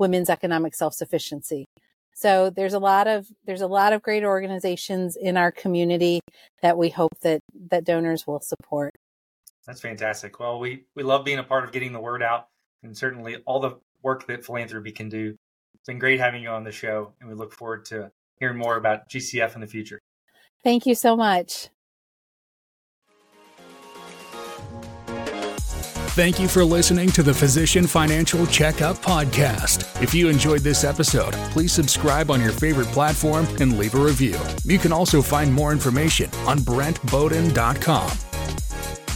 women's 0.00 0.28
economic 0.28 0.74
self 0.74 0.94
sufficiency. 0.94 1.66
So 2.14 2.50
there's 2.50 2.74
a 2.74 2.80
lot 2.80 3.06
of 3.06 3.28
there's 3.44 3.60
a 3.60 3.68
lot 3.68 3.92
of 3.92 4.02
great 4.02 4.24
organizations 4.24 5.16
in 5.16 5.36
our 5.36 5.52
community 5.52 6.20
that 6.62 6.76
we 6.78 6.90
hope 6.90 7.12
that 7.22 7.42
that 7.70 7.84
donors 7.84 8.26
will 8.26 8.40
support. 8.40 8.95
That's 9.66 9.80
fantastic. 9.80 10.38
Well, 10.38 10.60
we 10.60 10.84
we 10.94 11.02
love 11.02 11.24
being 11.24 11.38
a 11.38 11.44
part 11.44 11.64
of 11.64 11.72
getting 11.72 11.92
the 11.92 12.00
word 12.00 12.22
out, 12.22 12.48
and 12.82 12.96
certainly 12.96 13.36
all 13.46 13.60
the 13.60 13.78
work 14.02 14.26
that 14.28 14.44
philanthropy 14.44 14.92
can 14.92 15.08
do. 15.08 15.36
It's 15.74 15.86
been 15.86 15.98
great 15.98 16.20
having 16.20 16.42
you 16.42 16.50
on 16.50 16.64
the 16.64 16.72
show, 16.72 17.12
and 17.20 17.28
we 17.28 17.34
look 17.34 17.52
forward 17.52 17.84
to 17.86 18.10
hearing 18.38 18.58
more 18.58 18.76
about 18.76 19.08
GCF 19.08 19.54
in 19.54 19.60
the 19.60 19.66
future. 19.66 20.00
Thank 20.62 20.86
you 20.86 20.94
so 20.94 21.16
much. 21.16 21.68
Thank 26.16 26.40
you 26.40 26.48
for 26.48 26.64
listening 26.64 27.10
to 27.10 27.22
the 27.22 27.34
Physician 27.34 27.86
Financial 27.86 28.46
Checkup 28.46 28.96
Podcast. 28.96 30.02
If 30.02 30.14
you 30.14 30.30
enjoyed 30.30 30.62
this 30.62 30.82
episode, 30.82 31.34
please 31.50 31.72
subscribe 31.72 32.30
on 32.30 32.40
your 32.40 32.52
favorite 32.52 32.86
platform 32.86 33.46
and 33.60 33.76
leave 33.76 33.94
a 33.94 34.00
review. 34.00 34.38
You 34.64 34.78
can 34.78 34.92
also 34.92 35.20
find 35.20 35.52
more 35.52 35.72
information 35.72 36.30
on 36.46 36.60
BrentBoden.com. 36.60 38.35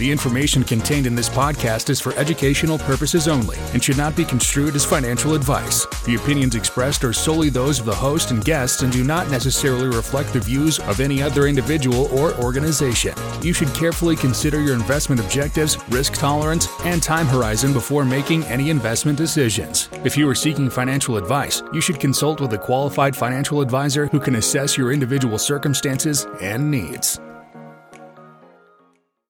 The 0.00 0.10
information 0.10 0.64
contained 0.64 1.06
in 1.06 1.14
this 1.14 1.28
podcast 1.28 1.90
is 1.90 2.00
for 2.00 2.14
educational 2.14 2.78
purposes 2.78 3.28
only 3.28 3.58
and 3.74 3.84
should 3.84 3.98
not 3.98 4.16
be 4.16 4.24
construed 4.24 4.74
as 4.74 4.82
financial 4.82 5.34
advice. 5.34 5.84
The 6.06 6.14
opinions 6.14 6.54
expressed 6.54 7.04
are 7.04 7.12
solely 7.12 7.50
those 7.50 7.78
of 7.78 7.84
the 7.84 7.94
host 7.94 8.30
and 8.30 8.42
guests 8.42 8.80
and 8.80 8.90
do 8.90 9.04
not 9.04 9.30
necessarily 9.30 9.88
reflect 9.94 10.32
the 10.32 10.40
views 10.40 10.78
of 10.78 11.00
any 11.00 11.22
other 11.22 11.46
individual 11.46 12.06
or 12.18 12.32
organization. 12.36 13.12
You 13.42 13.52
should 13.52 13.74
carefully 13.74 14.16
consider 14.16 14.58
your 14.62 14.72
investment 14.72 15.20
objectives, 15.20 15.76
risk 15.90 16.14
tolerance, 16.14 16.66
and 16.86 17.02
time 17.02 17.26
horizon 17.26 17.74
before 17.74 18.06
making 18.06 18.44
any 18.44 18.70
investment 18.70 19.18
decisions. 19.18 19.90
If 20.02 20.16
you 20.16 20.26
are 20.30 20.34
seeking 20.34 20.70
financial 20.70 21.18
advice, 21.18 21.62
you 21.74 21.82
should 21.82 22.00
consult 22.00 22.40
with 22.40 22.54
a 22.54 22.58
qualified 22.58 23.14
financial 23.14 23.60
advisor 23.60 24.06
who 24.06 24.18
can 24.18 24.36
assess 24.36 24.78
your 24.78 24.94
individual 24.94 25.36
circumstances 25.36 26.26
and 26.40 26.70
needs. 26.70 27.20